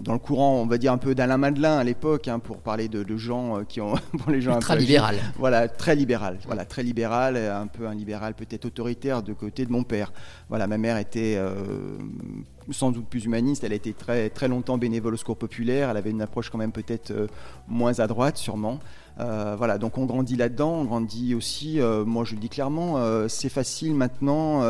dans 0.02 0.12
le 0.12 0.18
courant, 0.18 0.60
on 0.60 0.66
va 0.66 0.78
dire 0.78 0.92
un 0.92 0.98
peu 0.98 1.14
d'Alain 1.14 1.36
Madelin 1.38 1.78
à 1.78 1.84
l'époque, 1.84 2.28
hein, 2.28 2.38
pour 2.38 2.58
parler 2.58 2.88
de, 2.88 3.02
de 3.02 3.16
gens 3.16 3.58
euh, 3.58 3.62
qui 3.64 3.80
ont, 3.80 3.94
pour 4.18 4.30
les 4.30 4.40
gens 4.40 4.52
un 4.52 4.54
peu 4.54 4.58
Ultra 4.58 4.74
âgés. 4.74 4.86
libéral. 4.86 5.16
Voilà, 5.38 5.68
très 5.68 5.96
libéral. 5.96 6.38
Voilà, 6.46 6.64
très 6.64 6.82
libéral, 6.82 7.36
et 7.36 7.46
un 7.46 7.66
peu 7.66 7.86
un 7.86 7.94
libéral 7.94 8.34
peut-être 8.34 8.64
autoritaire 8.66 9.22
de 9.22 9.32
côté 9.32 9.64
de 9.66 9.72
mon 9.72 9.82
père. 9.84 10.12
Voilà, 10.48 10.66
ma 10.66 10.78
mère 10.78 10.96
était 10.98 11.34
euh, 11.36 11.98
sans 12.70 12.90
doute 12.90 13.06
plus 13.06 13.24
humaniste. 13.24 13.64
Elle 13.64 13.72
a 13.72 13.76
été 13.76 13.92
très 13.92 14.28
très 14.30 14.48
longtemps 14.48 14.78
bénévole 14.78 15.14
au 15.14 15.16
Secours 15.16 15.36
populaire. 15.38 15.90
Elle 15.90 15.96
avait 15.96 16.10
une 16.10 16.22
approche 16.22 16.50
quand 16.50 16.58
même 16.58 16.72
peut-être 16.72 17.10
euh, 17.10 17.26
moins 17.68 17.98
à 18.00 18.06
droite, 18.06 18.36
sûrement. 18.36 18.78
Euh, 19.18 19.54
voilà, 19.56 19.78
donc 19.78 19.96
on 19.98 20.04
grandit 20.04 20.36
là-dedans. 20.36 20.72
On 20.72 20.84
grandit 20.84 21.34
aussi. 21.34 21.80
euh, 21.80 22.04
moi, 22.04 22.24
je 22.24 22.34
le 22.34 22.40
dis 22.40 22.48
clairement, 22.50 22.98
euh, 22.98 23.28
c'est 23.28 23.48
facile 23.48 23.94
maintenant. 23.94 24.62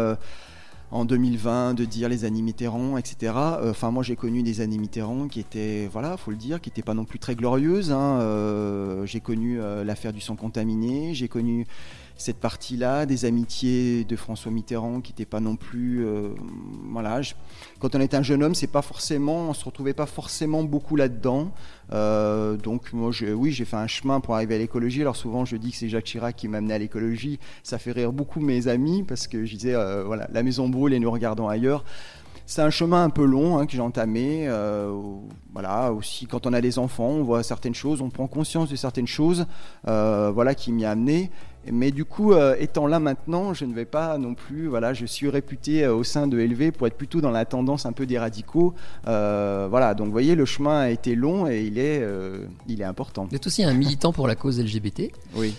En 0.91 1.05
2020 1.05 1.75
de 1.75 1.85
dire 1.85 2.09
les 2.09 2.25
années 2.25 2.43
Mitterrand, 2.43 2.97
etc. 2.97 3.33
Euh, 3.37 3.71
Enfin, 3.71 3.91
moi, 3.91 4.03
j'ai 4.03 4.17
connu 4.17 4.43
des 4.43 4.61
années 4.61 4.79
Mitterrand 4.79 5.29
qui 5.29 5.41
étaient, 5.41 5.89
voilà, 5.93 6.17
faut 6.17 6.31
le 6.31 6.37
dire, 6.37 6.61
qui 6.61 6.71
n'étaient 6.71 6.83
pas 6.83 6.95
non 6.95 7.05
plus 7.05 7.19
très 7.19 7.35
glorieuses. 7.35 7.91
hein. 7.93 8.21
Euh, 8.21 9.05
j'ai 9.07 9.21
connu 9.21 9.61
euh, 9.61 9.85
l'affaire 9.85 10.13
du 10.13 10.21
sang 10.21 10.37
contaminé, 10.37 11.13
j'ai 11.15 11.29
connu 11.29 11.67
cette 12.19 12.39
partie-là, 12.39 13.05
des 13.05 13.27
amitiés 13.27 14.05
de 14.05 14.17
François 14.17 14.51
Mitterrand 14.51 15.03
qui 15.03 15.13
n'étaient 15.13 15.27
pas 15.27 15.41
non 15.41 15.57
plus, 15.57 16.03
voilà. 16.91 17.21
quand 17.79 17.95
on 17.95 18.01
était 18.01 18.17
un 18.17 18.23
jeune 18.23 18.43
homme, 18.43 18.55
c'est 18.55 18.67
pas 18.69 18.81
forcément, 18.81 19.51
on 19.51 19.53
se 19.53 19.63
retrouvait 19.67 19.93
pas 19.93 20.07
forcément 20.07 20.63
beaucoup 20.65 20.97
là-dedans. 20.97 21.51
Donc 21.91 22.95
moi, 22.95 23.11
oui, 23.35 23.53
j'ai 23.53 23.67
fait 23.67 23.77
un 23.77 23.87
chemin 23.87 24.21
pour 24.21 24.35
arriver 24.35 24.55
à 24.55 24.59
l'écologie. 24.59 25.03
Alors 25.03 25.15
souvent, 25.15 25.45
je 25.45 25.59
dis 25.59 25.73
que 25.73 25.77
c'est 25.77 25.91
Jacques 25.91 26.07
Chirac 26.07 26.35
qui 26.35 26.49
m'a 26.49 26.57
amené 26.57 26.73
à 26.73 26.79
l'écologie. 26.79 27.39
Ça 27.63 27.77
fait 27.77 27.93
rire 27.93 28.15
beaucoup 28.15 28.41
mes 28.41 28.67
amis 28.67 29.03
parce 29.03 29.27
que 29.27 29.45
je 29.45 29.55
disais, 29.55 29.75
voilà, 30.07 30.27
la 30.33 30.43
maison 30.43 30.71
et 30.93 30.99
nous 30.99 31.11
regardons 31.11 31.49
ailleurs. 31.49 31.85
C'est 32.49 32.63
un 32.63 32.71
chemin 32.71 33.03
un 33.03 33.11
peu 33.11 33.25
long 33.25 33.59
hein, 33.59 33.67
que 33.67 33.73
j'ai 33.73 33.81
entamé. 33.81 34.47
euh, 34.47 34.95
voilà, 35.53 35.93
aussi 35.93 36.27
quand 36.27 36.47
on 36.47 36.53
a 36.53 36.61
des 36.61 36.79
enfants, 36.79 37.09
on 37.09 37.25
voit 37.25 37.43
certaines 37.43 37.75
choses, 37.75 38.01
on 38.01 38.09
prend 38.09 38.29
conscience 38.29 38.69
de 38.71 38.77
certaines 38.77 39.09
choses, 39.09 39.47
euh, 39.89 40.31
voilà, 40.33 40.55
qui 40.55 40.71
m'y 40.71 40.85
a 40.85 40.93
amené. 40.93 41.31
Mais 41.73 41.91
du 41.91 42.05
coup, 42.05 42.33
euh, 42.33 42.55
étant 42.61 42.87
là 42.87 43.01
maintenant, 43.01 43.53
je 43.53 43.65
ne 43.65 43.75
vais 43.75 43.85
pas 43.85 44.17
non 44.19 44.35
plus. 44.35 44.69
Voilà, 44.69 44.95
je 44.95 45.05
suis 45.05 45.29
réputé 45.29 45.89
au 45.89 46.05
sein 46.05 46.29
de 46.29 46.39
LV 46.39 46.71
pour 46.71 46.87
être 46.87 46.97
plutôt 46.97 47.21
dans 47.21 47.33
la 47.33 47.45
tendance 47.45 47.85
un 47.85 47.93
peu 47.93 48.07
des 48.07 48.21
radicaux. 48.21 48.75
Voilà, 49.05 49.95
donc 49.95 50.07
vous 50.07 50.13
voyez, 50.13 50.37
le 50.37 50.45
chemin 50.45 50.83
a 50.83 50.91
été 50.91 51.17
long 51.17 51.49
et 51.49 51.65
il 51.65 51.79
est, 51.79 52.07
il 52.69 52.81
est 52.81 52.85
important. 52.85 53.27
Vous 53.29 53.35
êtes 53.35 53.49
aussi 53.49 53.65
un 53.65 53.75
militant 53.75 54.13
pour 54.13 54.29
la 54.29 54.37
cause 54.37 54.61
LGBT. 54.61 55.11
Oui. 55.35 55.57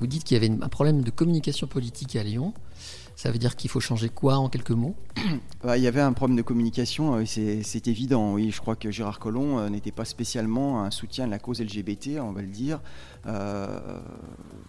Vous 0.00 0.06
dites 0.06 0.24
qu'il 0.24 0.42
y 0.42 0.42
avait 0.42 0.64
un 0.64 0.68
problème 0.68 1.02
de 1.02 1.10
communication 1.10 1.66
politique 1.66 2.16
à 2.16 2.22
Lyon. 2.22 2.54
Ça 3.22 3.30
veut 3.30 3.38
dire 3.38 3.54
qu'il 3.54 3.70
faut 3.70 3.78
changer 3.78 4.08
quoi 4.08 4.38
en 4.38 4.48
quelques 4.48 4.72
mots? 4.72 4.96
Bah, 5.62 5.78
il 5.78 5.84
y 5.84 5.86
avait 5.86 6.00
un 6.00 6.12
problème 6.12 6.36
de 6.36 6.42
communication, 6.42 7.14
euh, 7.14 7.24
c'est 7.24 7.86
évident. 7.86 8.32
Oui, 8.32 8.50
je 8.50 8.60
crois 8.60 8.74
que 8.74 8.90
Gérard 8.90 9.20
Collomb 9.20 9.60
euh, 9.60 9.68
n'était 9.68 9.92
pas 9.92 10.04
spécialement 10.04 10.82
un 10.82 10.90
soutien 10.90 11.26
de 11.26 11.30
la 11.30 11.38
cause 11.38 11.60
LGBT, 11.60 12.18
on 12.20 12.32
va 12.32 12.42
le 12.42 12.48
dire. 12.48 12.80
Euh, 13.26 14.00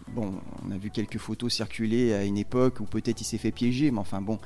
bon, 0.09 0.35
on 0.63 0.69
a 0.69 0.77
vu 0.77 0.91
quelques 0.91 1.17
photos 1.17 1.51
circuler 1.51 2.13
à 2.13 2.25
une 2.25 2.37
époque 2.37 2.79
où 2.79 2.83
peut-être 2.83 3.21
il 3.21 3.23
s'est 3.23 3.39
fait 3.39 3.51
piéger, 3.51 3.89
mais 3.89 3.97
enfin 3.97 4.21
bon, 4.21 4.37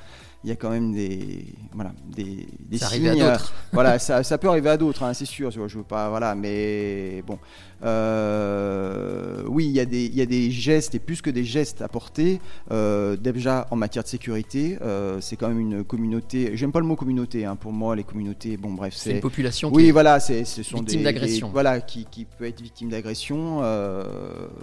il 0.44 0.50
y 0.50 0.52
a 0.52 0.56
quand 0.56 0.70
même 0.70 0.92
des 0.92 1.46
voilà 1.72 1.92
des, 2.14 2.46
des 2.68 2.78
Ça 2.78 2.86
signes. 2.88 3.08
à 3.08 3.12
euh, 3.12 3.32
d'autres. 3.32 3.52
voilà, 3.72 3.98
ça, 3.98 4.22
ça 4.22 4.38
peut 4.38 4.48
arriver 4.48 4.70
à 4.70 4.76
d'autres, 4.76 5.02
hein, 5.02 5.12
c'est 5.14 5.24
sûr. 5.24 5.50
Je 5.50 5.60
veux 5.78 5.82
pas, 5.84 6.08
voilà, 6.10 6.34
mais 6.34 7.22
bon, 7.26 7.38
euh, 7.82 9.42
oui, 9.48 9.66
il 9.66 9.72
y 9.72 9.80
a 9.80 9.84
des 9.84 10.06
il 10.06 10.14
y 10.14 10.20
a 10.22 10.26
des 10.26 10.50
gestes 10.50 10.94
et 10.94 10.98
plus 10.98 11.20
que 11.22 11.30
des 11.30 11.44
gestes 11.44 11.82
à 11.82 11.88
porter. 11.88 12.40
euh, 12.70 13.16
déjà 13.16 13.66
en 13.70 13.76
matière 13.76 14.04
de 14.04 14.08
sécurité, 14.08 14.78
euh, 14.82 15.20
c'est 15.20 15.36
quand 15.36 15.48
même 15.48 15.60
une 15.60 15.84
communauté. 15.84 16.52
J'aime 16.54 16.72
pas 16.72 16.80
le 16.80 16.86
mot 16.86 16.96
communauté. 16.96 17.44
hein, 17.44 17.56
pour 17.56 17.72
moi, 17.72 17.96
les 17.96 18.04
communautés, 18.04 18.56
bon, 18.56 18.72
bref, 18.72 18.94
C'est 18.96 19.12
une 19.12 19.20
population 19.20 19.70
qui 19.70 19.76
oui, 19.76 19.88
est- 19.88 19.92
voilà, 19.92 20.20
c'est, 20.20 20.44
ce 20.44 20.62
sont 20.62 20.78
victime 20.78 20.98
des, 20.98 21.04
d'agression. 21.04 21.46
des- 21.48 21.52
voilà, 21.52 21.80
qui, 21.80 22.06
qui 22.10 22.24
peut 22.24 22.44
être 22.44 22.60
victime 22.60 22.90
d'agression. 22.90 23.60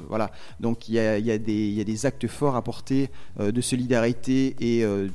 voilà. 0.10 0.32
Donc 0.60 0.88
il 0.90 0.96
y 0.96 1.00
a, 1.00 1.18
il 1.18 1.26
y, 1.26 1.32
a 1.32 1.38
des- 1.38 1.54
il 1.68 1.74
y 1.74 1.82
a 1.82 1.84
des 1.84 2.06
actes 2.06 2.28
forts 2.28 2.56
à 2.56 2.62
porter 2.64 3.10
de 3.40 3.62
solidarité 3.62 4.56
et 4.60 4.84
euh, 4.84 5.08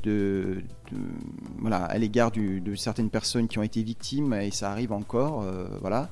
à 1.73 1.99
l'égard 1.99 2.31
de 2.31 2.75
certaines 2.75 3.11
personnes 3.11 3.49
qui 3.49 3.59
ont 3.59 3.63
été 3.63 3.83
victimes 3.83 4.33
et 4.35 4.51
ça 4.51 4.71
arrive 4.71 4.93
encore. 4.93 5.43
euh, 5.43 5.67
voilà. 5.81 6.11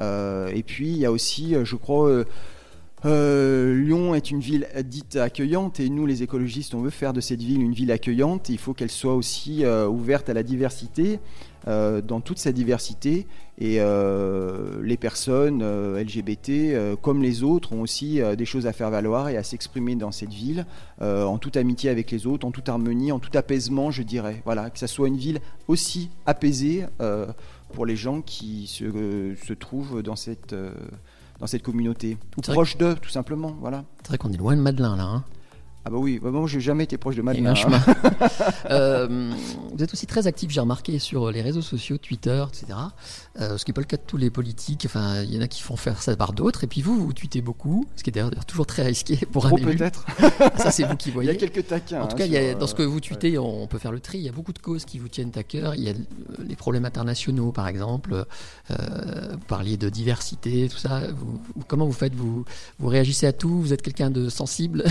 Euh, 0.00 0.48
et 0.48 0.62
puis 0.62 0.88
il 0.88 0.98
y 0.98 1.06
a 1.06 1.12
aussi, 1.12 1.54
euh, 1.54 1.64
je 1.64 1.76
crois. 1.76 2.24
Euh, 3.04 3.74
Lyon 3.74 4.14
est 4.14 4.30
une 4.30 4.40
ville 4.40 4.66
dite 4.84 5.16
accueillante 5.16 5.78
et 5.78 5.88
nous 5.88 6.04
les 6.04 6.22
écologistes 6.22 6.74
on 6.74 6.80
veut 6.80 6.90
faire 6.90 7.12
de 7.12 7.20
cette 7.20 7.42
ville 7.42 7.62
une 7.62 7.72
ville 7.72 7.92
accueillante. 7.92 8.48
Il 8.48 8.58
faut 8.58 8.74
qu'elle 8.74 8.90
soit 8.90 9.14
aussi 9.14 9.64
euh, 9.64 9.86
ouverte 9.86 10.28
à 10.28 10.34
la 10.34 10.42
diversité, 10.42 11.20
euh, 11.66 12.00
dans 12.00 12.20
toute 12.20 12.38
sa 12.38 12.52
diversité 12.52 13.26
et 13.60 13.80
les 14.82 14.96
personnes 14.96 15.64
LGBT 15.98 16.96
comme 17.02 17.22
les 17.24 17.42
autres 17.42 17.72
ont 17.72 17.80
aussi 17.80 18.20
des 18.36 18.44
choses 18.44 18.68
à 18.68 18.72
faire 18.72 18.88
valoir 18.88 19.30
et 19.30 19.36
à 19.36 19.42
s'exprimer 19.42 19.96
dans 19.96 20.12
cette 20.12 20.32
ville 20.32 20.64
en 21.00 21.38
toute 21.38 21.56
amitié 21.56 21.90
avec 21.90 22.12
les 22.12 22.28
autres, 22.28 22.46
en 22.46 22.52
toute 22.52 22.68
harmonie, 22.68 23.10
en 23.10 23.18
tout 23.18 23.36
apaisement 23.36 23.90
je 23.90 24.04
dirais. 24.04 24.42
Voilà, 24.44 24.70
que 24.70 24.78
ça 24.78 24.86
soit 24.86 25.08
une 25.08 25.16
ville 25.16 25.40
aussi 25.66 26.08
apaisée 26.24 26.84
pour 27.72 27.84
les 27.84 27.96
gens 27.96 28.20
qui 28.20 28.68
se, 28.68 29.34
se 29.44 29.52
trouvent 29.54 30.04
dans 30.04 30.14
cette 30.14 30.54
dans 31.40 31.46
cette 31.46 31.62
communauté, 31.62 32.16
ou 32.36 32.40
proche 32.40 32.76
d'eux, 32.76 32.94
tout 32.96 33.10
simplement. 33.10 33.56
Voilà. 33.60 33.84
C'est 34.02 34.08
vrai 34.08 34.18
qu'on 34.18 34.32
est 34.32 34.36
loin 34.36 34.56
de 34.56 34.60
Madelin 34.60 34.96
là. 34.96 35.04
hein. 35.04 35.24
Ah 35.84 35.90
bah 35.90 35.96
oui, 35.98 36.18
bah 36.22 36.30
moi 36.30 36.46
j'ai 36.46 36.60
jamais 36.60 36.84
été 36.84 36.98
proche 36.98 37.16
de 37.16 37.22
Madeleine. 37.22 37.46
un 37.48 37.54
chemin. 37.54 37.80
Euh, 38.70 39.32
vous 39.72 39.82
êtes 39.82 39.92
aussi 39.94 40.06
très 40.06 40.26
actif, 40.26 40.50
j'ai 40.50 40.60
remarqué, 40.60 40.98
sur 40.98 41.30
les 41.30 41.40
réseaux 41.40 41.62
sociaux, 41.62 41.96
Twitter, 41.96 42.44
etc. 42.48 42.78
Euh, 43.40 43.56
ce 43.56 43.64
qui 43.64 43.70
n'est 43.70 43.74
pas 43.74 43.80
le 43.80 43.86
cas 43.86 43.96
de 43.96 44.02
tous 44.06 44.18
les 44.18 44.28
politiques. 44.30 44.82
Enfin, 44.84 45.22
il 45.22 45.34
y 45.34 45.38
en 45.38 45.40
a 45.40 45.48
qui 45.48 45.62
font 45.62 45.76
faire 45.76 46.02
ça 46.02 46.14
par 46.16 46.32
d'autres. 46.34 46.64
Et 46.64 46.66
puis 46.66 46.82
vous, 46.82 46.96
vous 47.02 47.12
tweetez 47.14 47.40
beaucoup, 47.40 47.86
ce 47.96 48.02
qui 48.02 48.10
est 48.10 48.12
d'ailleurs 48.12 48.44
toujours 48.44 48.66
très 48.66 48.82
risqué 48.82 49.16
pour 49.32 49.46
Trop 49.46 49.56
un 49.56 49.60
élu. 49.60 49.76
peut-être. 49.76 50.04
Ça, 50.58 50.70
c'est 50.70 50.82
vous 50.84 50.96
qui 50.96 51.08
Il 51.08 51.12
y 51.12 51.14
voyez. 51.14 51.30
a 51.30 51.34
quelques 51.36 51.66
taquins. 51.66 52.02
En 52.02 52.06
tout 52.08 52.16
hein, 52.16 52.18
cas, 52.18 52.26
il 52.26 52.32
y 52.32 52.36
a- 52.36 52.50
sur, 52.50 52.58
dans 52.58 52.66
ce 52.66 52.74
que 52.74 52.82
euh, 52.82 52.86
vous 52.86 53.00
tweetez, 53.00 53.38
on 53.38 53.66
peut 53.66 53.78
faire 53.78 53.92
le 53.92 54.00
tri. 54.00 54.18
Il 54.18 54.24
y 54.24 54.28
a 54.28 54.32
beaucoup 54.32 54.52
de 54.52 54.58
causes 54.58 54.84
qui 54.84 54.98
vous 54.98 55.08
tiennent 55.08 55.32
à 55.36 55.42
cœur. 55.44 55.74
Il 55.76 55.82
y 55.84 55.88
a 55.88 55.92
euh, 55.92 55.94
les 56.46 56.56
problèmes 56.56 56.84
internationaux, 56.84 57.52
par 57.52 57.68
exemple. 57.68 58.26
Euh, 58.70 58.74
vous 59.32 59.38
parliez 59.46 59.76
de 59.78 59.88
diversité, 59.88 60.68
tout 60.68 60.78
ça. 60.78 61.02
Vous- 61.16 61.40
comment 61.66 61.86
vous 61.86 61.92
faites? 61.92 62.14
Vous, 62.14 62.44
vous 62.78 62.88
réagissez 62.88 63.26
à 63.26 63.32
tout? 63.32 63.60
Vous 63.60 63.72
êtes 63.72 63.82
quelqu'un 63.82 64.10
de 64.10 64.28
sensible? 64.28 64.84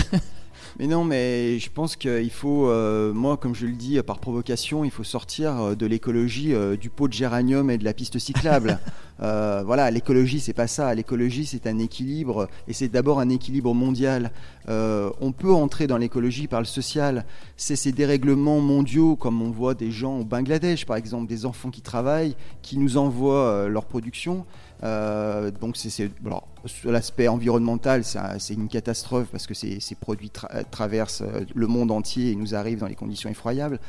Mais 0.78 0.86
non, 0.86 1.04
mais 1.04 1.58
je 1.58 1.70
pense 1.70 1.96
qu'il 1.96 2.30
faut, 2.30 2.68
euh, 2.68 3.12
moi, 3.12 3.36
comme 3.36 3.54
je 3.54 3.66
le 3.66 3.72
dis, 3.72 4.00
par 4.02 4.18
provocation, 4.18 4.84
il 4.84 4.90
faut 4.90 5.04
sortir 5.04 5.60
euh, 5.60 5.74
de 5.74 5.86
l'écologie 5.86 6.54
euh, 6.54 6.76
du 6.76 6.90
pot 6.90 7.08
de 7.08 7.12
géranium 7.12 7.70
et 7.70 7.78
de 7.78 7.84
la 7.84 7.92
piste 7.92 8.18
cyclable. 8.18 8.78
Euh, 9.20 9.64
voilà, 9.66 9.90
l'écologie, 9.90 10.38
c'est 10.38 10.52
pas 10.52 10.68
ça. 10.68 10.94
L'écologie, 10.94 11.44
c'est 11.44 11.66
un 11.66 11.80
équilibre, 11.80 12.46
et 12.68 12.72
c'est 12.72 12.86
d'abord 12.86 13.18
un 13.18 13.28
équilibre 13.30 13.74
mondial. 13.74 14.30
On 14.68 15.32
peut 15.32 15.52
entrer 15.52 15.88
dans 15.88 15.96
l'écologie 15.96 16.46
par 16.46 16.60
le 16.60 16.66
social. 16.66 17.24
C'est 17.56 17.74
ces 17.74 17.90
dérèglements 17.90 18.60
mondiaux, 18.60 19.16
comme 19.16 19.42
on 19.42 19.50
voit 19.50 19.74
des 19.74 19.90
gens 19.90 20.20
au 20.20 20.24
Bangladesh, 20.24 20.86
par 20.86 20.96
exemple, 20.96 21.26
des 21.26 21.46
enfants 21.46 21.70
qui 21.70 21.80
travaillent, 21.80 22.36
qui 22.62 22.78
nous 22.78 22.96
envoient 22.96 23.66
leur 23.68 23.86
production. 23.86 24.46
Euh, 24.84 25.50
donc 25.50 25.76
c'est 25.76 26.10
l'aspect 26.84 27.26
environnemental, 27.28 28.04
c'est 28.04 28.18
un- 28.18 28.38
c'est 28.38 28.54
une 28.54 28.68
catastrophe 28.68 29.28
parce 29.32 29.46
que 29.46 29.54
ces, 29.54 29.80
ces 29.80 29.94
produits 29.96 30.28
tra- 30.32 30.64
traversent 30.70 31.22
euh, 31.22 31.44
le 31.54 31.66
monde 31.66 31.90
entier 31.90 32.30
et 32.30 32.36
nous 32.36 32.54
arrivent 32.54 32.78
dans 32.80 32.86
les 32.86 32.94
conditions 32.94 33.28
effroyables. 33.28 33.80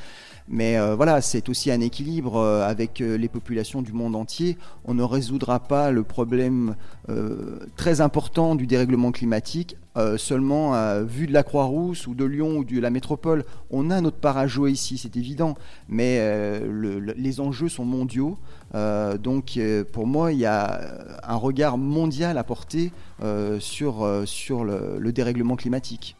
Mais 0.49 0.77
euh, 0.77 0.95
voilà, 0.95 1.21
c'est 1.21 1.47
aussi 1.47 1.69
un 1.71 1.79
équilibre 1.79 2.37
euh, 2.37 2.67
avec 2.67 3.01
euh, 3.01 3.17
les 3.17 3.27
populations 3.29 3.83
du 3.83 3.93
monde 3.93 4.15
entier. 4.15 4.57
On 4.83 4.95
ne 4.95 5.03
résoudra 5.03 5.59
pas 5.59 5.91
le 5.91 6.03
problème 6.03 6.75
très 7.75 8.01
important 8.01 8.53
du 8.53 8.67
dérèglement 8.67 9.11
climatique 9.11 9.75
seulement 10.17 10.75
à 10.75 11.01
vue 11.01 11.25
de 11.25 11.33
la 11.33 11.41
Croix-Rousse 11.41 12.05
ou 12.05 12.13
de 12.13 12.23
Lyon 12.23 12.57
ou 12.57 12.63
de 12.63 12.79
la 12.79 12.91
métropole. 12.91 13.45
On 13.71 13.89
a 13.89 13.99
notre 13.99 14.17
part 14.17 14.37
à 14.37 14.45
jouer 14.45 14.71
ici, 14.71 14.97
c'est 14.99 15.17
évident. 15.17 15.55
Mais 15.89 16.19
le- 16.61 16.99
le- 16.99 17.13
les 17.17 17.39
enjeux 17.39 17.67
sont 17.67 17.83
mondiaux. 17.85 18.37
Donc 18.73 19.59
pour 19.91 20.05
moi, 20.05 20.31
il 20.31 20.37
y 20.39 20.45
a 20.45 20.79
un 21.23 21.35
regard 21.35 21.79
mondial 21.79 22.37
à 22.37 22.43
porter 22.43 22.91
sur, 23.59 24.05
le 24.05 25.11
dérèglement 25.11 25.55
climatique. 25.55 26.15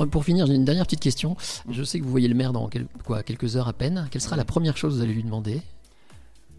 Euh, 0.00 0.06
Pour 0.06 0.24
finir, 0.24 0.46
j'ai 0.46 0.54
une 0.54 0.64
dernière 0.64 0.84
petite 0.84 1.00
question. 1.00 1.36
Je 1.70 1.82
sais 1.82 1.98
que 1.98 2.04
vous 2.04 2.10
voyez 2.10 2.28
le 2.28 2.34
maire 2.34 2.52
dans 2.52 2.68
quelques 3.24 3.56
heures 3.56 3.68
à 3.68 3.72
peine. 3.72 4.08
Quelle 4.10 4.22
sera 4.22 4.36
la 4.36 4.44
première 4.44 4.76
chose 4.76 4.94
que 4.94 4.98
vous 4.98 5.04
allez 5.04 5.14
lui 5.14 5.22
demander? 5.22 5.62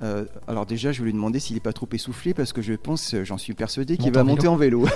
Euh, 0.04 0.26
alors 0.48 0.66
déjà, 0.66 0.92
je 0.92 1.00
vais 1.00 1.06
lui 1.06 1.14
demander 1.14 1.40
s'il 1.40 1.56
n'est 1.56 1.62
pas 1.62 1.74
trop 1.74 1.88
essoufflé 1.94 2.34
parce 2.34 2.52
que 2.52 2.62
je 2.62 2.74
pense, 2.74 3.14
euh, 3.14 3.24
j'en 3.24 3.38
suis 3.38 3.54
persuadé 3.54 3.98
qu'il 3.98 4.12
va 4.12 4.22
en 4.22 4.26
monter 4.26 4.48
en 4.48 4.56
vélo. 4.56 4.86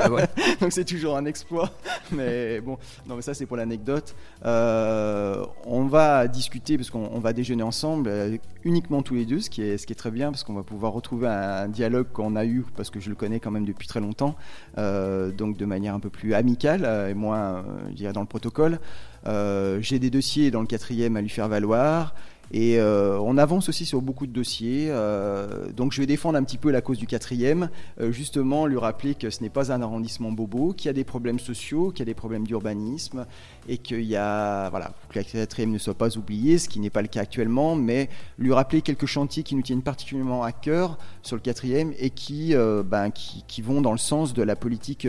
Ah. 0.00 0.08
Donc 0.60 0.72
c'est 0.72 0.84
toujours 0.84 1.16
un 1.16 1.24
exploit. 1.24 1.70
Mais 2.12 2.60
bon, 2.60 2.78
non, 3.06 3.16
mais 3.16 3.22
ça 3.22 3.34
c'est 3.34 3.46
pour 3.46 3.56
l'anecdote. 3.56 4.14
Euh, 4.44 5.44
on 5.66 5.86
va 5.86 6.28
discuter 6.28 6.76
parce 6.76 6.90
qu'on 6.90 7.10
on 7.12 7.18
va 7.18 7.32
déjeuner 7.32 7.62
ensemble, 7.62 8.08
euh, 8.08 8.36
uniquement 8.64 9.02
tous 9.02 9.14
les 9.14 9.24
deux, 9.24 9.40
ce 9.40 9.50
qui 9.50 9.62
est, 9.62 9.78
ce 9.78 9.86
qui 9.86 9.92
est 9.92 9.96
très 9.96 10.10
bien 10.10 10.30
parce 10.30 10.44
qu'on 10.44 10.54
va 10.54 10.62
pouvoir 10.62 10.92
retrouver 10.92 11.28
un, 11.28 11.64
un 11.64 11.68
dialogue 11.68 12.06
qu'on 12.12 12.36
a 12.36 12.44
eu 12.44 12.64
parce 12.76 12.90
que 12.90 13.00
je 13.00 13.08
le 13.08 13.14
connais 13.16 13.40
quand 13.40 13.50
même 13.50 13.64
depuis 13.64 13.88
très 13.88 14.00
longtemps, 14.00 14.36
donc 14.76 15.56
de 15.56 15.64
manière 15.64 15.94
un 15.94 16.00
peu 16.00 16.10
plus 16.10 16.34
amicale 16.34 17.08
et 17.10 17.14
moins, 17.14 17.64
je 17.90 17.94
dirais, 17.94 18.12
dans 18.12 18.20
le 18.20 18.26
protocole. 18.26 18.78
J'ai 19.26 19.98
des 19.98 20.10
dossiers 20.10 20.50
dans 20.50 20.60
le 20.60 20.66
quatrième 20.66 21.16
à 21.16 21.20
lui 21.20 21.28
faire 21.28 21.48
valoir. 21.48 22.14
Et 22.52 22.78
euh, 22.78 23.18
on 23.20 23.36
avance 23.36 23.68
aussi 23.68 23.84
sur 23.84 24.00
beaucoup 24.00 24.26
de 24.26 24.32
dossiers. 24.32 24.86
euh, 24.90 25.70
donc 25.72 25.92
je 25.92 26.00
vais 26.00 26.06
défendre 26.06 26.38
un 26.38 26.44
petit 26.44 26.58
peu 26.58 26.70
la 26.70 26.80
cause 26.80 26.98
du 26.98 27.06
quatrième, 27.06 27.68
euh, 28.00 28.10
justement 28.10 28.66
lui 28.66 28.78
rappeler 28.78 29.14
que 29.14 29.30
ce 29.30 29.42
n'est 29.42 29.50
pas 29.50 29.70
un 29.72 29.82
arrondissement 29.82 30.32
bobo, 30.32 30.72
qu'il 30.72 30.86
y 30.86 30.88
a 30.88 30.94
des 30.94 31.04
problèmes 31.04 31.38
sociaux, 31.38 31.90
qu'il 31.90 32.00
y 32.00 32.02
a 32.02 32.06
des 32.06 32.14
problèmes 32.14 32.46
d'urbanisme, 32.46 33.26
et 33.68 33.78
qu'il 33.78 34.02
y 34.02 34.16
a, 34.16 34.70
voilà, 34.70 34.92
que 35.10 35.18
la 35.18 35.24
quatrième 35.24 35.72
ne 35.72 35.78
soit 35.78 35.94
pas 35.94 36.16
oubliée, 36.16 36.58
ce 36.58 36.68
qui 36.68 36.80
n'est 36.80 36.90
pas 36.90 37.02
le 37.02 37.08
cas 37.08 37.20
actuellement, 37.20 37.76
mais 37.76 38.08
lui 38.38 38.52
rappeler 38.52 38.80
quelques 38.80 39.06
chantiers 39.06 39.42
qui 39.42 39.54
nous 39.54 39.62
tiennent 39.62 39.82
particulièrement 39.82 40.42
à 40.42 40.52
cœur 40.52 40.98
sur 41.22 41.36
le 41.36 41.42
quatrième 41.42 41.92
et 41.98 42.10
qui, 42.10 42.54
ben, 42.86 43.10
qui, 43.10 43.62
vont 43.62 43.80
dans 43.80 43.92
le 43.92 43.98
sens 43.98 44.32
de 44.32 44.42
la 44.42 44.56
politique 44.56 45.06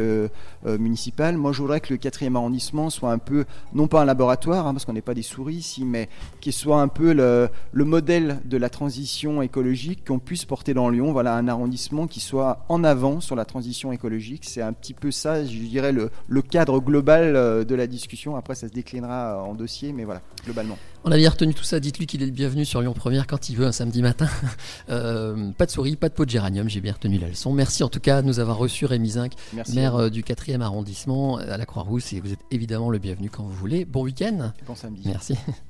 municipale. 0.65 1.38
Moi, 1.38 1.54
je 1.54 1.62
voudrais 1.62 1.80
que 1.80 1.93
le 1.93 1.97
quatrième 1.97 2.36
arrondissement 2.36 2.89
soit 2.89 3.12
un 3.12 3.17
peu, 3.17 3.45
non 3.73 3.88
pas 3.88 4.02
un 4.02 4.06
laboratoire, 4.06 4.67
hein, 4.67 4.73
parce 4.73 4.86
qu'on 4.86 4.93
n'est 4.93 5.02
pas 5.02 5.13
des 5.13 5.21
souris 5.21 5.56
ici, 5.56 5.86
mais 5.86 6.10
qu'il 6.41 6.54
soit 6.54 6.82
un 6.82 6.88
peu 6.88 7.13
le 7.72 7.86
modèle 7.86 8.39
de 8.46 8.58
la 8.58 8.70
transition 8.70 9.42
écologique 9.42 10.06
qu'on 10.08 10.20
puisse 10.20 10.46
porter 10.46 10.74
dans 10.74 10.89
Lyon. 10.89 11.12
Voilà, 11.12 11.36
un 11.36 11.48
arrondissement 11.48 12.08
qui 12.08 12.20
soit 12.20 12.65
en 12.70 12.84
avant 12.84 13.20
sur 13.20 13.36
la 13.36 13.46
transition 13.46 13.92
écologique. 13.92 14.44
C'est 14.46 14.62
un 14.62 14.74
petit 14.74 14.94
peu 14.94 15.12
ça, 15.12 15.44
je 15.46 15.58
dirais, 15.58 15.92
le, 15.92 16.10
le 16.28 16.42
cadre 16.42 16.80
global 16.80 17.36
euh, 17.36 17.63
de 17.63 17.76
la 17.76 17.88
discussion. 17.88 18.36
Après, 18.36 18.56
ça 18.56 18.68
se 18.68 18.74
déclinera 18.74 19.44
en 19.44 19.54
dossier, 19.54 19.94
mais 19.94 20.04
voilà, 20.06 20.22
globalement. 20.46 20.78
On 21.06 21.12
a 21.12 21.18
bien 21.18 21.30
retenu 21.30 21.54
tout 21.54 21.63
ça. 21.63 21.80
Dites-lui 21.80 22.06
qu'il 22.08 22.22
est 22.22 22.26
le 22.26 22.32
bienvenu 22.32 22.65
sur 22.65 22.82
Lyon 22.82 22.94
Première 22.94 23.26
quand 23.26 23.50
il 23.50 23.56
veut 23.56 23.65
un 23.65 23.72
samedi 23.72 24.02
matin. 24.02 24.28
Euh, 24.89 25.52
pas 25.52 25.65
de 25.68 25.72
souris, 25.72 25.96
pas 25.96 26.10
de 26.10 26.13
pot 26.15 26.26
de 26.26 26.30
géranium. 26.32 26.68
J'ai 26.68 26.82
bien 26.82 26.94
retenu 26.94 27.20
la 27.20 27.28
leçon. 27.28 27.54
Merci 27.54 27.84
en 27.84 27.89
tout 27.89 28.00
cas 28.00 28.22
de 28.24 28.28
nous 28.28 28.39
avoir 28.39 28.58
reçu 28.58 28.86
Rémi 28.86 29.12
Zinc, 29.12 29.34
Merci. 29.54 29.76
maire 29.76 29.96
euh, 29.96 30.10
du 30.10 30.24
4e 30.24 30.62
arrondissement 30.62 31.38
à 31.38 31.58
la 31.58 31.65
Croix-Rousse. 31.65 32.13
Et 32.13 32.20
vous 32.20 32.34
êtes 32.34 32.39
évidemment 32.50 32.89
le 32.89 32.98
bienvenu 32.98 33.30
quand 33.30 33.44
vous 33.44 33.54
voulez. 33.54 33.86
Bon 33.86 34.04
week-end. 34.04 34.52
Bon 34.65 34.76
samedi. 34.76 35.04
Merci. 35.06 35.36